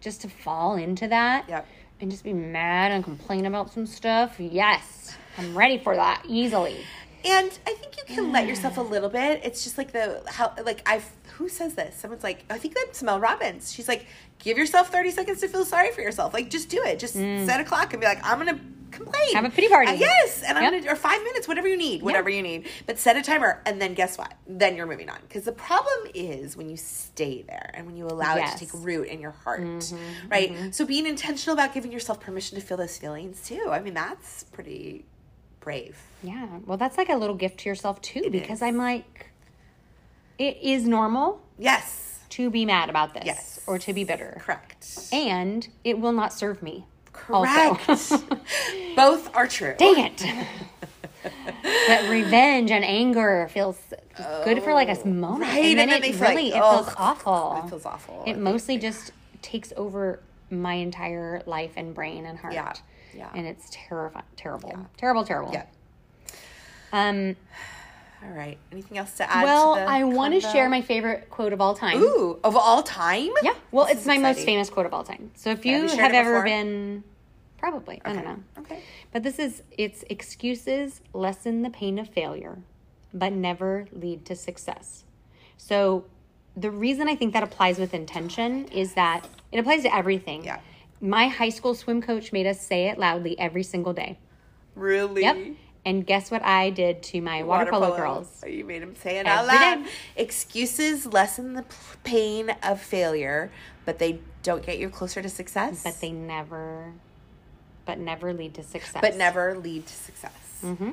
just 0.00 0.20
to 0.22 0.28
fall 0.28 0.76
into 0.76 1.08
that 1.08 1.48
Yep. 1.48 1.66
and 2.00 2.10
just 2.10 2.22
be 2.24 2.32
mad 2.32 2.92
and 2.92 3.02
complain 3.02 3.46
about 3.46 3.72
some 3.72 3.86
stuff. 3.86 4.36
Yes, 4.38 5.16
I'm 5.38 5.56
ready 5.56 5.78
for 5.78 5.96
that 5.96 6.22
easily. 6.28 6.84
And 7.24 7.58
I 7.66 7.72
think 7.74 7.96
you 7.96 8.14
can 8.14 8.30
let 8.30 8.46
yourself 8.46 8.76
a 8.76 8.82
little 8.94 9.08
bit. 9.08 9.40
It's 9.42 9.64
just 9.64 9.76
like 9.78 9.90
the 9.90 10.22
how 10.26 10.52
like 10.64 10.82
I've 10.86 11.10
who 11.38 11.48
says 11.48 11.74
this? 11.74 11.96
Someone's 11.96 12.22
like, 12.22 12.44
I 12.48 12.56
think 12.58 12.74
that's 12.74 13.02
Mel 13.02 13.18
Robbins. 13.18 13.72
She's 13.72 13.88
like, 13.88 14.06
give 14.38 14.56
yourself 14.56 14.92
thirty 14.92 15.10
seconds 15.10 15.40
to 15.40 15.48
feel 15.48 15.64
sorry 15.64 15.90
for 15.90 16.02
yourself. 16.02 16.32
Like 16.32 16.50
just 16.50 16.68
do 16.68 16.80
it. 16.84 16.98
Just 17.00 17.16
mm. 17.16 17.44
set 17.44 17.60
a 17.60 17.64
clock 17.64 17.92
and 17.92 18.00
be 18.00 18.06
like, 18.06 18.20
I'm 18.24 18.38
gonna 18.38 18.60
complain. 18.96 19.34
Have 19.34 19.44
a 19.44 19.50
pity 19.50 19.68
party. 19.68 19.92
Uh, 19.92 19.94
yes, 19.94 20.42
and 20.42 20.58
I'm 20.58 20.72
gonna 20.72 20.90
or 20.90 20.96
five 20.96 21.22
minutes, 21.22 21.46
whatever 21.46 21.68
you 21.68 21.76
need, 21.76 22.02
whatever 22.02 22.28
you 22.30 22.42
need. 22.42 22.68
But 22.86 22.98
set 22.98 23.16
a 23.16 23.22
timer, 23.22 23.62
and 23.66 23.80
then 23.80 23.94
guess 23.94 24.18
what? 24.18 24.34
Then 24.46 24.76
you're 24.76 24.86
moving 24.86 25.08
on. 25.10 25.18
Because 25.22 25.44
the 25.44 25.52
problem 25.52 26.10
is 26.14 26.56
when 26.56 26.68
you 26.68 26.76
stay 26.76 27.42
there 27.42 27.70
and 27.74 27.86
when 27.86 27.96
you 27.96 28.06
allow 28.06 28.36
it 28.36 28.46
to 28.52 28.58
take 28.58 28.70
root 28.74 29.08
in 29.08 29.20
your 29.20 29.30
heart, 29.32 29.92
right? 30.28 30.74
So 30.74 30.84
being 30.84 31.06
intentional 31.06 31.54
about 31.54 31.72
giving 31.74 31.92
yourself 31.92 32.20
permission 32.20 32.58
to 32.58 32.64
feel 32.64 32.76
those 32.76 32.96
feelings 32.98 33.42
too. 33.46 33.68
I 33.70 33.80
mean, 33.80 33.94
that's 33.94 34.44
pretty 34.44 35.04
brave. 35.60 35.98
Yeah. 36.22 36.46
Well, 36.64 36.78
that's 36.78 36.96
like 36.96 37.08
a 37.08 37.16
little 37.16 37.34
gift 37.36 37.58
to 37.60 37.68
yourself 37.68 38.00
too, 38.00 38.28
because 38.30 38.58
is. 38.58 38.62
I'm 38.62 38.76
like, 38.76 39.30
it 40.38 40.58
is 40.62 40.86
normal 40.86 41.40
Yes. 41.58 42.20
to 42.30 42.50
be 42.50 42.64
mad 42.64 42.88
about 42.90 43.14
this 43.14 43.24
Yes. 43.26 43.60
or 43.66 43.78
to 43.78 43.92
be 43.92 44.04
bitter, 44.04 44.36
Correct. 44.40 44.86
and 45.12 45.66
it 45.84 45.98
will 45.98 46.12
not 46.12 46.32
serve 46.32 46.62
me. 46.62 46.86
Correct. 47.26 47.86
Both 48.96 49.34
are 49.34 49.46
true. 49.46 49.74
Dang 49.78 49.98
it. 50.06 50.22
but 51.88 52.08
revenge 52.08 52.70
and 52.70 52.84
anger 52.84 53.48
feels 53.50 53.78
good 54.44 54.62
for 54.62 54.72
like 54.72 54.88
a 54.88 55.06
moment, 55.06 55.50
right, 55.50 55.64
and 55.64 55.78
then 55.78 55.90
and 55.90 56.02
then 56.02 56.10
it 56.10 56.20
really 56.20 56.50
like, 56.50 56.54
it 56.54 56.62
feels 56.62 56.94
awful. 56.96 57.62
it 57.64 57.68
feels 57.68 57.84
awful. 57.84 58.22
It 58.26 58.38
mostly 58.38 58.78
just 58.78 59.10
takes 59.42 59.72
over 59.76 60.20
my 60.50 60.74
entire 60.74 61.42
life 61.46 61.72
and 61.76 61.94
brain 61.94 62.26
and 62.26 62.38
heart. 62.38 62.54
Yeah, 62.54 62.72
yeah. 63.14 63.30
And 63.34 63.46
it's 63.46 63.66
terrifying, 63.70 64.24
terrible, 64.36 64.86
terrible, 64.96 65.24
terrible. 65.24 65.52
Yeah. 65.52 65.64
Um. 66.92 67.36
All 68.22 68.30
right. 68.30 68.56
Anything 68.72 68.98
else 68.98 69.12
to 69.18 69.30
add? 69.30 69.44
Well, 69.44 69.74
to 69.74 69.82
I 69.82 70.04
want 70.04 70.34
to 70.34 70.40
share 70.40 70.68
my 70.70 70.80
favorite 70.80 71.28
quote 71.30 71.52
of 71.52 71.60
all 71.60 71.74
time. 71.74 72.00
Ooh, 72.00 72.38
of 72.42 72.56
all 72.56 72.82
time? 72.82 73.30
Yeah. 73.42 73.52
Well, 73.70 73.86
This 73.86 73.98
it's 73.98 74.06
my 74.06 74.18
most 74.18 74.44
famous 74.44 74.70
quote 74.70 74.86
of 74.86 74.94
all 74.94 75.04
time. 75.04 75.30
So 75.34 75.50
if 75.50 75.58
have 75.58 75.66
you 75.66 75.82
you 75.82 75.88
have 75.98 76.12
ever 76.12 76.30
before? 76.32 76.44
been, 76.44 77.04
probably 77.58 78.00
I 78.04 78.12
don't 78.12 78.24
know. 78.24 78.38
Okay. 78.58 78.82
But 79.12 79.22
this 79.22 79.38
is 79.38 79.62
it's 79.70 80.04
excuses 80.10 81.00
lessen 81.12 81.62
the 81.62 81.70
pain 81.70 81.98
of 81.98 82.08
failure, 82.08 82.58
but 83.12 83.32
never 83.32 83.86
lead 83.92 84.24
to 84.26 84.36
success. 84.36 85.04
So 85.56 86.04
the 86.56 86.70
reason 86.70 87.08
I 87.08 87.14
think 87.16 87.32
that 87.34 87.42
applies 87.42 87.78
with 87.78 87.92
intention 87.94 88.66
is 88.68 88.94
that 88.94 89.26
it 89.52 89.58
applies 89.58 89.82
to 89.82 89.94
everything. 89.94 90.44
Yeah. 90.44 90.60
My 91.00 91.28
high 91.28 91.50
school 91.50 91.74
swim 91.74 92.00
coach 92.00 92.32
made 92.32 92.46
us 92.46 92.60
say 92.60 92.88
it 92.88 92.98
loudly 92.98 93.38
every 93.38 93.62
single 93.62 93.92
day. 93.92 94.18
Really? 94.74 95.22
Yep. 95.22 95.36
And 95.84 96.04
guess 96.04 96.32
what 96.32 96.42
I 96.44 96.70
did 96.70 97.02
to 97.04 97.20
my 97.20 97.44
water, 97.44 97.70
polo, 97.70 97.96
girls? 97.96 98.42
Oh, 98.44 98.48
you 98.48 98.64
made 98.64 98.82
them 98.82 98.96
say 98.96 99.18
it 99.18 99.26
out 99.26 99.46
loud. 99.46 99.84
day. 99.84 99.90
Excuses 100.16 101.06
lessen 101.06 101.54
the 101.54 101.64
pain 102.02 102.50
of 102.62 102.80
failure, 102.80 103.52
but 103.84 104.00
they 104.00 104.18
don't 104.42 104.66
get 104.66 104.78
you 104.78 104.88
closer 104.88 105.22
to 105.22 105.28
success. 105.28 105.84
But 105.84 106.00
they 106.00 106.10
never 106.10 106.92
but 107.86 107.98
never 107.98 108.34
lead 108.34 108.54
to 108.54 108.62
success. 108.62 109.00
but 109.00 109.16
never 109.16 109.56
lead 109.58 109.86
to 109.86 109.94
success. 109.94 110.60
Mm-hmm. 110.62 110.90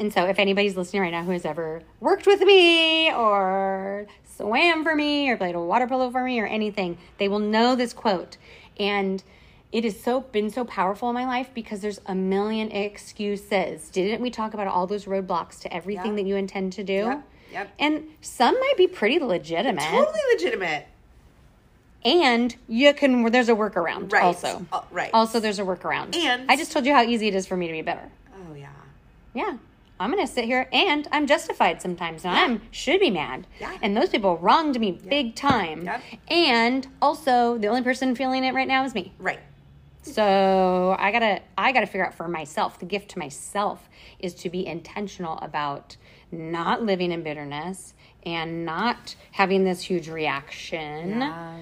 And 0.00 0.12
so, 0.12 0.24
if 0.26 0.38
anybody's 0.38 0.76
listening 0.76 1.02
right 1.02 1.12
now 1.12 1.22
who 1.22 1.32
has 1.32 1.44
ever 1.44 1.82
worked 2.00 2.26
with 2.26 2.40
me 2.40 3.12
or 3.12 4.06
swam 4.36 4.82
for 4.82 4.94
me 4.94 5.30
or 5.30 5.36
played 5.36 5.54
a 5.54 5.60
water 5.60 5.86
polo 5.86 6.10
for 6.10 6.24
me 6.24 6.40
or 6.40 6.46
anything, 6.46 6.98
they 7.18 7.28
will 7.28 7.38
know 7.38 7.76
this 7.76 7.92
quote. 7.92 8.36
And 8.80 9.22
it 9.70 9.84
has 9.84 9.98
so 10.00 10.20
been 10.20 10.50
so 10.50 10.64
powerful 10.64 11.08
in 11.10 11.14
my 11.14 11.26
life 11.26 11.50
because 11.54 11.80
there's 11.80 12.00
a 12.06 12.14
million 12.14 12.70
excuses. 12.72 13.88
Didn't 13.90 14.20
we 14.20 14.30
talk 14.30 14.54
about 14.54 14.66
all 14.66 14.86
those 14.86 15.04
roadblocks 15.04 15.60
to 15.60 15.72
everything 15.72 16.12
Yeah. 16.12 16.22
that 16.22 16.26
you 16.26 16.36
intend 16.36 16.72
to 16.74 16.84
do? 16.84 16.92
Yep, 16.94 17.22
yep. 17.52 17.70
And 17.78 18.08
some 18.20 18.54
might 18.58 18.76
be 18.76 18.86
pretty 18.88 19.18
legitimate. 19.20 19.82
Totally 19.84 20.20
legitimate. 20.32 20.86
And 22.04 22.54
you 22.68 22.92
can 22.94 23.24
there's 23.30 23.48
a 23.48 23.54
workaround 23.54 24.12
Right. 24.12 24.22
also. 24.24 24.66
Uh, 24.72 24.82
right. 24.90 25.10
Also 25.14 25.40
there's 25.40 25.58
a 25.58 25.62
workaround. 25.62 26.14
And- 26.14 26.50
I 26.50 26.56
just 26.56 26.72
told 26.72 26.84
you 26.86 26.92
how 26.94 27.02
easy 27.02 27.28
it 27.28 27.34
is 27.34 27.46
for 27.46 27.56
me 27.56 27.66
to 27.66 27.72
be 27.72 27.82
better. 27.82 28.10
Oh, 28.34 28.54
yeah. 28.54 28.68
Yeah. 29.32 29.56
I'm 29.98 30.10
gonna 30.10 30.26
sit 30.26 30.44
here 30.44 30.68
and 30.72 31.06
I'm 31.12 31.26
justified 31.26 31.80
sometimes. 31.80 32.24
And 32.24 32.34
I'm 32.34 32.62
should 32.72 33.00
be 33.00 33.10
mad. 33.10 33.46
Yeah. 33.60 33.76
And 33.80 33.96
those 33.96 34.10
people 34.10 34.36
wronged 34.38 34.78
me 34.78 34.90
big 34.92 35.34
time. 35.36 35.84
Yep. 35.84 36.02
And 36.28 36.86
also 37.00 37.56
the 37.58 37.68
only 37.68 37.82
person 37.82 38.14
feeling 38.16 38.44
it 38.44 38.54
right 38.54 38.68
now 38.68 38.84
is 38.84 38.92
me. 38.94 39.12
Right. 39.18 39.38
So 40.02 40.94
I 40.98 41.10
gotta 41.12 41.40
I 41.56 41.72
gotta 41.72 41.86
figure 41.86 42.04
out 42.06 42.12
for 42.14 42.28
myself. 42.28 42.78
The 42.80 42.86
gift 42.86 43.10
to 43.12 43.18
myself 43.18 43.88
is 44.18 44.34
to 44.34 44.50
be 44.50 44.66
intentional 44.66 45.38
about 45.38 45.96
not 46.30 46.82
living 46.82 47.12
in 47.12 47.22
bitterness 47.22 47.94
and 48.26 48.64
not 48.66 49.14
having 49.32 49.64
this 49.64 49.80
huge 49.80 50.08
reaction. 50.08 51.20
Yeah. 51.20 51.56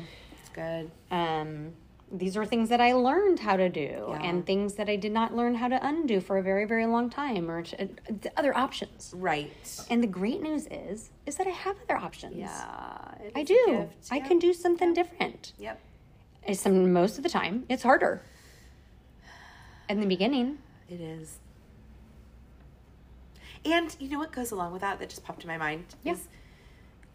Good. 0.53 0.91
Um, 1.11 1.73
these 2.15 2.37
are 2.37 2.45
things 2.45 2.69
that 2.69 2.81
I 2.81 2.93
learned 2.93 3.39
how 3.41 3.57
to 3.57 3.71
do, 3.71 4.15
and 4.21 4.45
things 4.45 4.75
that 4.75 4.89
I 4.91 4.97
did 4.97 5.13
not 5.13 5.35
learn 5.35 5.55
how 5.55 5.69
to 5.69 5.79
undo 5.87 6.21
for 6.21 6.37
a 6.37 6.43
very, 6.43 6.67
very 6.67 6.85
long 6.85 7.09
time, 7.09 7.51
or 7.51 7.63
to, 7.63 7.85
uh, 7.85 7.87
other 8.37 8.55
options. 8.57 9.15
Right. 9.17 9.51
And 9.89 10.03
the 10.03 10.07
great 10.07 10.43
news 10.43 10.67
is, 10.71 11.11
is 11.25 11.37
that 11.37 11.47
I 11.47 11.51
have 11.51 11.77
other 11.89 11.97
options. 11.97 12.37
Yeah. 12.37 13.15
I 13.35 13.43
do. 13.45 13.59
gift. 13.67 14.09
I 14.13 14.17
Yep. 14.17 14.27
can 14.29 14.39
do 14.39 14.53
something 14.53 14.93
different. 14.93 15.55
Yep. 15.59 15.81
It's 16.47 16.61
some 16.61 16.93
most 16.93 17.17
of 17.17 17.23
the 17.23 17.31
time 17.31 17.65
it's 17.71 17.83
harder. 17.83 18.21
In 19.89 20.01
the 20.01 20.07
beginning, 20.07 20.59
It 20.91 21.01
is. 21.01 21.39
And 23.65 23.95
you 24.01 24.09
know 24.11 24.19
what 24.19 24.33
goes 24.33 24.51
along 24.51 24.73
with 24.73 24.81
that 24.83 24.99
that 24.99 25.09
just 25.09 25.25
popped 25.25 25.43
in 25.45 25.49
my 25.49 25.57
mind 25.57 25.85
Yeah. 26.03 26.17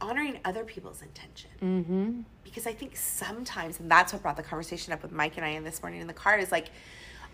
Honoring 0.01 0.39
other 0.45 0.63
people's 0.63 1.01
intention. 1.01 1.49
mm-hmm. 1.61 2.21
Because 2.43 2.65
I 2.65 2.73
think 2.73 2.95
sometimes, 2.95 3.79
and 3.79 3.89
that's 3.91 4.13
what 4.13 4.21
brought 4.21 4.37
the 4.37 4.43
conversation 4.43 4.93
up 4.93 5.03
with 5.03 5.11
Mike 5.11 5.37
and 5.37 5.45
I 5.45 5.49
in 5.49 5.63
this 5.63 5.81
morning 5.81 6.01
in 6.01 6.07
the 6.07 6.13
car, 6.13 6.37
is 6.37 6.51
like, 6.51 6.69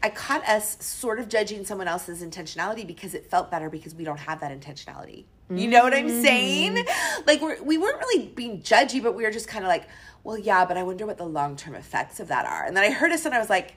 I 0.02 0.10
caught 0.10 0.46
us 0.48 0.84
sort 0.84 1.20
of 1.20 1.30
judging 1.30 1.66
someone 1.66 1.88
else's 1.88 2.22
intentionality 2.22 2.86
because 2.86 3.14
it 3.14 3.30
felt 3.30 3.50
better 3.50 3.70
because 3.70 3.96
we 3.96 4.04
don't 4.04 4.20
have 4.20 4.42
that 4.42 4.52
intentionality. 4.58 5.26
You 5.50 5.70
know 5.70 5.84
what 5.84 5.94
I'm 5.94 6.10
saying? 6.10 6.76
Mm. 6.76 7.28
Like 7.28 7.42
we're, 7.42 7.62
we 7.62 7.78
weren't 7.78 8.00
really 8.00 8.28
being 8.30 8.62
judgy, 8.62 9.04
but 9.04 9.14
we 9.14 9.24
were 9.24 9.32
just 9.32 9.48
kind 9.48 9.64
of 9.64 9.70
like, 9.70 9.88
well, 10.24 10.38
yeah, 10.38 10.66
but 10.66 10.78
I 10.78 10.84
wonder 10.84 11.06
what 11.06 11.18
the 11.18 11.26
long 11.26 11.56
term 11.56 11.76
effects 11.76 12.20
of 12.20 12.30
that 12.30 12.46
are. 12.46 12.66
And 12.66 12.76
then 12.76 12.84
I 12.84 12.90
heard 12.90 13.12
us 13.12 13.26
and 13.26 13.36
I 13.36 13.40
was 13.40 13.50
like, 13.50 13.76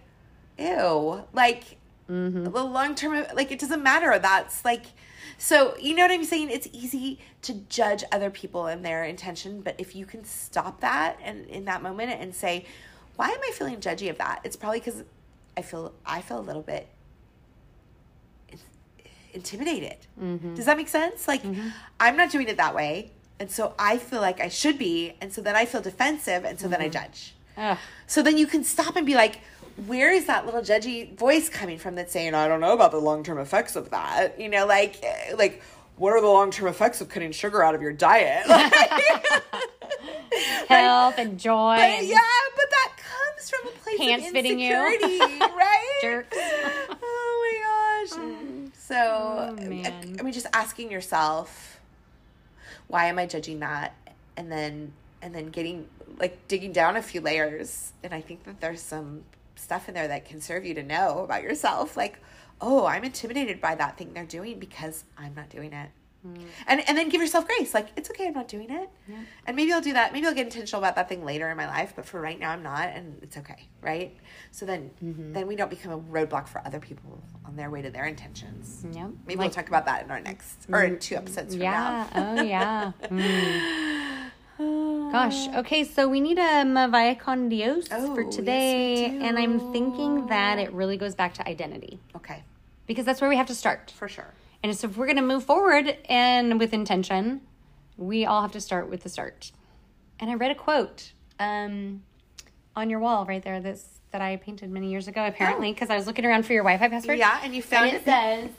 ew, 0.58 1.22
like 1.32 1.76
Mm-hmm. 2.10 2.44
the 2.44 2.64
long 2.64 2.94
term, 2.94 3.26
like 3.34 3.50
it 3.50 3.58
doesn't 3.58 3.82
matter. 3.82 4.16
That's 4.18 4.64
like, 4.64 4.86
so 5.38 5.76
you 5.78 5.94
know 5.94 6.02
what 6.02 6.12
I'm 6.12 6.24
saying? 6.24 6.50
It's 6.50 6.68
easy 6.72 7.18
to 7.42 7.54
judge 7.68 8.04
other 8.12 8.30
people 8.30 8.66
and 8.66 8.84
their 8.84 9.04
intention, 9.04 9.60
but 9.60 9.74
if 9.78 9.96
you 9.96 10.06
can 10.06 10.24
stop 10.24 10.80
that 10.80 11.18
and 11.22 11.46
in 11.46 11.64
that 11.64 11.82
moment 11.82 12.10
and 12.10 12.34
say, 12.34 12.64
why 13.16 13.28
am 13.28 13.38
I 13.42 13.50
feeling 13.54 13.76
judgy 13.80 14.08
of 14.08 14.18
that? 14.18 14.40
It's 14.44 14.56
probably 14.56 14.78
because 14.78 15.02
I 15.56 15.62
feel 15.62 15.92
I 16.04 16.20
feel 16.20 16.38
a 16.38 16.46
little 16.46 16.62
bit 16.62 16.88
in- 18.50 18.58
intimidated. 19.32 19.98
Mm-hmm. 20.20 20.54
Does 20.54 20.66
that 20.66 20.76
make 20.76 20.88
sense? 20.88 21.26
Like 21.26 21.42
mm-hmm. 21.42 21.70
I'm 21.98 22.16
not 22.16 22.30
doing 22.30 22.46
it 22.48 22.56
that 22.58 22.74
way, 22.74 23.10
and 23.40 23.50
so 23.50 23.74
I 23.78 23.98
feel 23.98 24.20
like 24.20 24.40
I 24.40 24.48
should 24.48 24.78
be, 24.78 25.14
and 25.20 25.32
so 25.32 25.40
then 25.40 25.56
I 25.56 25.64
feel 25.64 25.80
defensive, 25.80 26.44
and 26.44 26.60
so 26.60 26.68
then 26.68 26.80
I 26.80 26.84
mm-hmm. 26.84 26.92
judge. 26.92 27.34
Ugh. 27.56 27.78
So 28.06 28.22
then 28.22 28.38
you 28.38 28.46
can 28.46 28.62
stop 28.64 28.96
and 28.96 29.06
be 29.06 29.14
like, 29.14 29.40
where 29.84 30.10
is 30.12 30.26
that 30.26 30.46
little 30.46 30.62
judgy 30.62 31.16
voice 31.16 31.48
coming 31.48 31.78
from 31.78 31.94
that's 31.96 32.12
saying, 32.12 32.34
I 32.34 32.48
don't 32.48 32.60
know 32.60 32.72
about 32.72 32.92
the 32.92 32.98
long 33.00 33.22
term 33.22 33.38
effects 33.38 33.76
of 33.76 33.90
that? 33.90 34.40
You 34.40 34.48
know, 34.48 34.66
like, 34.66 35.02
eh, 35.02 35.34
like, 35.36 35.62
what 35.96 36.10
are 36.12 36.20
the 36.20 36.26
long 36.28 36.50
term 36.50 36.68
effects 36.68 37.00
of 37.00 37.08
cutting 37.08 37.32
sugar 37.32 37.62
out 37.62 37.74
of 37.74 37.82
your 37.82 37.92
diet? 37.92 38.46
Health 40.68 41.14
and 41.18 41.38
joy. 41.38 41.76
But 41.76 42.04
yeah, 42.04 42.18
but 42.56 42.70
that 42.70 42.92
comes 42.96 43.50
from 43.50 43.68
a 43.68 43.70
place 43.78 43.98
Pants 43.98 44.26
of 44.26 44.32
fitting 44.32 44.58
you. 44.58 44.74
insecurity, 44.74 45.18
right? 45.40 45.98
Jerks. 46.02 46.36
Oh 46.38 48.06
my 48.06 48.06
gosh. 48.06 48.70
So, 48.74 49.56
man. 49.58 50.16
I 50.18 50.22
mean, 50.22 50.32
just 50.32 50.46
asking 50.52 50.90
yourself, 50.90 51.80
why 52.88 53.06
am 53.06 53.18
I 53.18 53.26
judging 53.26 53.60
that? 53.60 53.94
And 54.36 54.50
then, 54.50 54.92
and 55.22 55.34
then 55.34 55.48
getting 55.48 55.88
like 56.18 56.46
digging 56.48 56.72
down 56.72 56.96
a 56.96 57.02
few 57.02 57.20
layers. 57.20 57.92
And 58.02 58.12
I 58.14 58.20
think 58.20 58.44
that 58.44 58.60
there's 58.60 58.82
some 58.82 59.24
stuff 59.56 59.88
in 59.88 59.94
there 59.94 60.08
that 60.08 60.24
can 60.24 60.40
serve 60.40 60.64
you 60.64 60.74
to 60.74 60.82
know 60.82 61.20
about 61.24 61.42
yourself. 61.42 61.96
Like, 61.96 62.18
oh, 62.60 62.86
I'm 62.86 63.04
intimidated 63.04 63.60
by 63.60 63.74
that 63.74 63.98
thing 63.98 64.12
they're 64.14 64.24
doing 64.24 64.58
because 64.58 65.04
I'm 65.18 65.34
not 65.34 65.48
doing 65.50 65.72
it. 65.72 65.90
And 66.66 66.80
and 66.88 66.98
then 66.98 67.08
give 67.08 67.20
yourself 67.20 67.46
grace. 67.46 67.72
Like 67.72 67.86
it's 67.94 68.10
okay, 68.10 68.26
I'm 68.26 68.34
not 68.34 68.48
doing 68.48 68.68
it. 68.68 68.88
And 69.46 69.54
maybe 69.56 69.72
I'll 69.72 69.80
do 69.80 69.92
that. 69.92 70.12
Maybe 70.12 70.26
I'll 70.26 70.34
get 70.34 70.46
intentional 70.46 70.80
about 70.82 70.96
that 70.96 71.08
thing 71.08 71.24
later 71.24 71.48
in 71.50 71.56
my 71.56 71.68
life. 71.68 71.92
But 71.94 72.04
for 72.04 72.20
right 72.20 72.36
now, 72.36 72.50
I'm 72.50 72.64
not, 72.64 72.88
and 72.88 73.16
it's 73.22 73.36
okay, 73.36 73.68
right? 73.80 74.12
So 74.50 74.66
then 74.66 74.90
then 75.00 75.46
we 75.46 75.54
don't 75.54 75.70
become 75.70 75.92
a 75.92 75.98
roadblock 76.00 76.48
for 76.48 76.60
other 76.66 76.80
people 76.80 77.22
on 77.44 77.54
their 77.54 77.70
way 77.70 77.80
to 77.80 77.90
their 77.90 78.06
intentions. 78.06 78.84
Yep. 78.90 79.10
Maybe 79.24 79.38
Like- 79.38 79.38
we'll 79.38 79.50
talk 79.50 79.68
about 79.68 79.86
that 79.86 80.02
in 80.04 80.10
our 80.10 80.18
next 80.18 80.66
or 80.68 80.82
in 80.82 80.98
two 80.98 81.14
episodes 81.14 81.54
from 81.54 81.62
Yeah. 81.62 82.08
now. 82.12 82.34
Oh, 82.38 82.42
yeah. 82.42 82.92
Mm. 83.08 83.95
Gosh. 85.12 85.48
Okay, 85.48 85.84
so 85.84 86.08
we 86.08 86.20
need 86.20 86.38
a 86.38 86.64
Vaya 86.90 87.14
con 87.14 87.48
Dios 87.48 87.86
Oh, 87.90 88.14
for 88.14 88.22
yes, 88.22 88.36
today. 88.36 89.10
we 89.10 89.24
And 89.24 89.38
I'm 89.38 89.72
thinking 89.72 90.26
that 90.26 90.58
it 90.58 90.72
really 90.72 90.96
goes 90.96 91.14
back 91.14 91.34
to 91.34 91.48
identity 91.48 91.98
Okay, 92.16 92.42
because 92.86 93.04
that's 93.04 93.20
where 93.20 93.30
we 93.30 93.36
have 93.36 93.46
to 93.46 93.54
start. 93.54 93.90
for 93.96 94.08
sure. 94.08 94.34
And 94.62 94.76
so 94.76 94.88
if 94.88 94.96
we're 94.96 95.06
going 95.06 95.16
to 95.16 95.22
move 95.22 95.44
forward 95.44 95.96
and 96.08 96.58
with 96.58 96.72
intention, 96.74 97.42
we 97.96 98.26
all 98.26 98.42
have 98.42 98.52
to 98.52 98.60
start 98.60 98.90
with 98.90 99.02
the 99.04 99.08
start. 99.08 99.52
And 100.18 100.30
I 100.30 100.34
read 100.34 100.50
a 100.50 100.54
quote 100.54 101.12
um, 101.38 102.02
on 102.74 102.90
your 102.90 102.98
wall 103.00 103.24
right 103.26 103.42
there 103.42 103.60
this 103.60 104.00
that 104.12 104.20
I 104.22 104.36
painted 104.36 104.70
many 104.70 104.90
years 104.90 105.08
ago 105.08 105.26
apparently 105.26 105.72
because 105.72 105.90
I 105.90 105.96
was 105.96 106.06
looking 106.06 106.24
around 106.24 106.46
for 106.46 106.52
your 106.52 106.62
Wi-Fi 106.62 106.88
password. 106.88 107.18
Yeah, 107.18 107.38
and 107.42 107.54
you 107.54 107.62
found 107.62 107.86
And 107.88 107.96
it. 107.96 108.00
it 108.00 108.04
says 108.04 108.50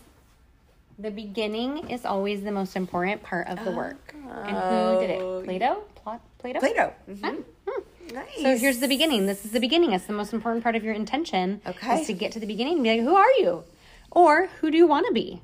the 1.00 1.10
beginning 1.12 1.90
is 1.90 2.06
always 2.06 2.44
the 2.44 2.52
most 2.52 2.76
important 2.76 3.24
part 3.24 3.48
of 3.48 3.64
the 3.66 3.72
work. 3.72 4.14
And 4.14 4.56
who 4.58 5.08
did 5.08 5.20
Oh. 5.22 5.40
it? 5.40 5.46
Plato? 5.46 5.84
Plot 6.08 6.22
Plato? 6.40 6.60
Play-Doh. 6.60 6.94
Mhm. 7.10 7.44
Hmm. 7.68 8.16
Nice. 8.16 8.42
So 8.42 8.58
here's 8.58 8.80
the 8.80 8.88
beginning. 8.88 9.26
This 9.26 9.44
is 9.44 9.52
the 9.52 9.60
beginning. 9.60 9.92
It's 9.92 10.06
the 10.06 10.14
most 10.14 10.32
important 10.32 10.64
part 10.64 10.78
of 10.78 10.84
your 10.86 10.94
intention. 10.94 11.60
Okay. 11.68 12.00
Is 12.00 12.08
to 12.08 12.14
get 12.14 12.32
to 12.32 12.40
the 12.40 12.46
beginning 12.46 12.76
and 12.76 12.84
be 12.84 12.90
like, 12.92 13.02
who 13.02 13.14
are 13.16 13.32
you? 13.40 13.64
Or 14.12 14.48
who 14.62 14.72
do 14.72 14.78
you 14.78 14.88
want 14.88 15.06
to 15.08 15.12
be? 15.14 15.42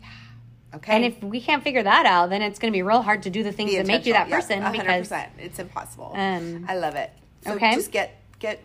Yeah. 0.00 0.06
Okay. 0.76 0.94
And 0.94 1.04
if 1.04 1.20
we 1.20 1.40
can't 1.40 1.64
figure 1.64 1.82
that 1.82 2.06
out, 2.06 2.30
then 2.30 2.42
it's 2.42 2.60
going 2.60 2.72
to 2.72 2.76
be 2.76 2.82
real 2.82 3.02
hard 3.02 3.24
to 3.24 3.30
do 3.30 3.42
the 3.42 3.50
things 3.50 3.72
Be 3.72 3.78
that 3.78 3.86
make 3.88 4.06
you 4.06 4.12
that 4.12 4.30
person 4.30 4.60
Yeah, 4.60 4.70
because 4.70 5.08
100%. 5.10 5.26
it's 5.38 5.58
impossible. 5.58 6.12
Um, 6.14 6.64
I 6.68 6.76
love 6.76 6.94
it. 6.94 7.10
So 7.42 7.54
okay. 7.54 7.74
just 7.74 7.90
get 7.90 8.14
get 8.38 8.62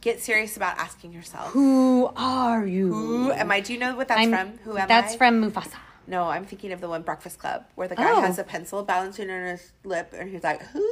get 0.00 0.20
serious 0.20 0.56
about 0.56 0.78
asking 0.78 1.12
yourself. 1.12 1.48
who 1.50 2.08
are 2.14 2.64
you? 2.64 2.92
Who 2.92 3.32
am 3.32 3.50
I? 3.50 3.58
Do 3.60 3.72
you 3.72 3.80
know 3.80 3.96
what 3.96 4.06
that's 4.06 4.20
I'm- 4.20 4.30
from? 4.30 4.58
Who 4.58 4.70
am 4.78 4.86
that's 4.86 4.90
I? 4.90 5.00
That's 5.00 5.14
from 5.16 5.50
Mufasa. 5.50 5.78
No, 6.06 6.24
I'm 6.24 6.44
thinking 6.44 6.72
of 6.72 6.80
the 6.80 6.88
one 6.88 7.02
Breakfast 7.02 7.38
Club 7.38 7.64
where 7.76 7.88
the 7.88 7.96
guy 7.96 8.10
Oh. 8.12 8.20
has 8.20 8.38
a 8.38 8.44
pencil 8.44 8.82
balancing 8.82 9.30
on 9.30 9.42
his 9.44 9.72
lip 9.84 10.12
and 10.16 10.30
he's 10.30 10.42
like, 10.42 10.62
"Who 10.62 10.86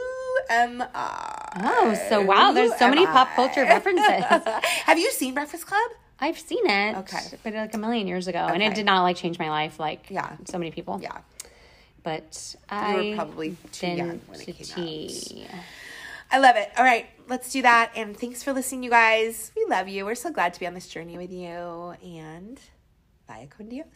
am 0.49 0.83
I?" 0.95 1.61
Oh, 1.63 1.95
so 2.09 2.23
wow, 2.23 2.53
there's 2.53 2.75
so 2.79 2.89
many 2.89 3.05
pop 3.07 3.29
culture 3.35 3.63
references. 3.63 4.07
Have 4.87 4.99
you 4.99 5.11
seen 5.11 5.35
Breakfast 5.35 5.67
Club? 5.67 5.91
I've 6.19 6.39
seen 6.39 6.65
it. 6.69 6.97
Okay. 6.99 7.19
But 7.43 7.53
like 7.55 7.75
a 7.75 7.79
million 7.79 8.07
years 8.07 8.29
ago. 8.29 8.39
And 8.39 8.63
it 8.63 8.75
did 8.75 8.87
not 8.87 9.03
like 9.03 9.17
change 9.17 9.39
my 9.39 9.51
life 9.51 9.79
like 9.81 10.07
Yeah. 10.09 10.37
so 10.45 10.57
many 10.59 10.71
people. 10.71 10.99
Yeah, 11.03 11.19
But 12.03 12.55
you 12.55 12.77
I 12.77 12.95
were 13.11 13.17
probably 13.17 13.57
too 13.73 13.89
young 13.89 14.21
when 14.29 14.41
it 14.41 14.47
came 14.47 15.47
out. 15.53 15.61
I 16.31 16.39
love 16.39 16.57
it. 16.57 16.71
All 16.79 16.85
right, 16.85 17.07
let's 17.29 17.51
do 17.53 17.61
that. 17.63 17.93
And 17.95 18.17
thanks 18.17 18.43
for 18.43 18.53
listening, 18.55 18.83
you 18.85 18.91
guys. 18.91 19.53
We 19.55 19.67
love 19.69 19.89
you. 19.89 20.07
We're 20.07 20.15
so 20.15 20.31
glad 20.31 20.55
to 20.55 20.61
be 20.61 20.67
on 20.67 20.73
this 20.75 20.89
journey 20.89 21.19
with 21.19 21.31
you. 21.33 21.95
And 22.03 22.59
bye 23.27 23.49
con 23.55 23.69
Dios. 23.69 23.87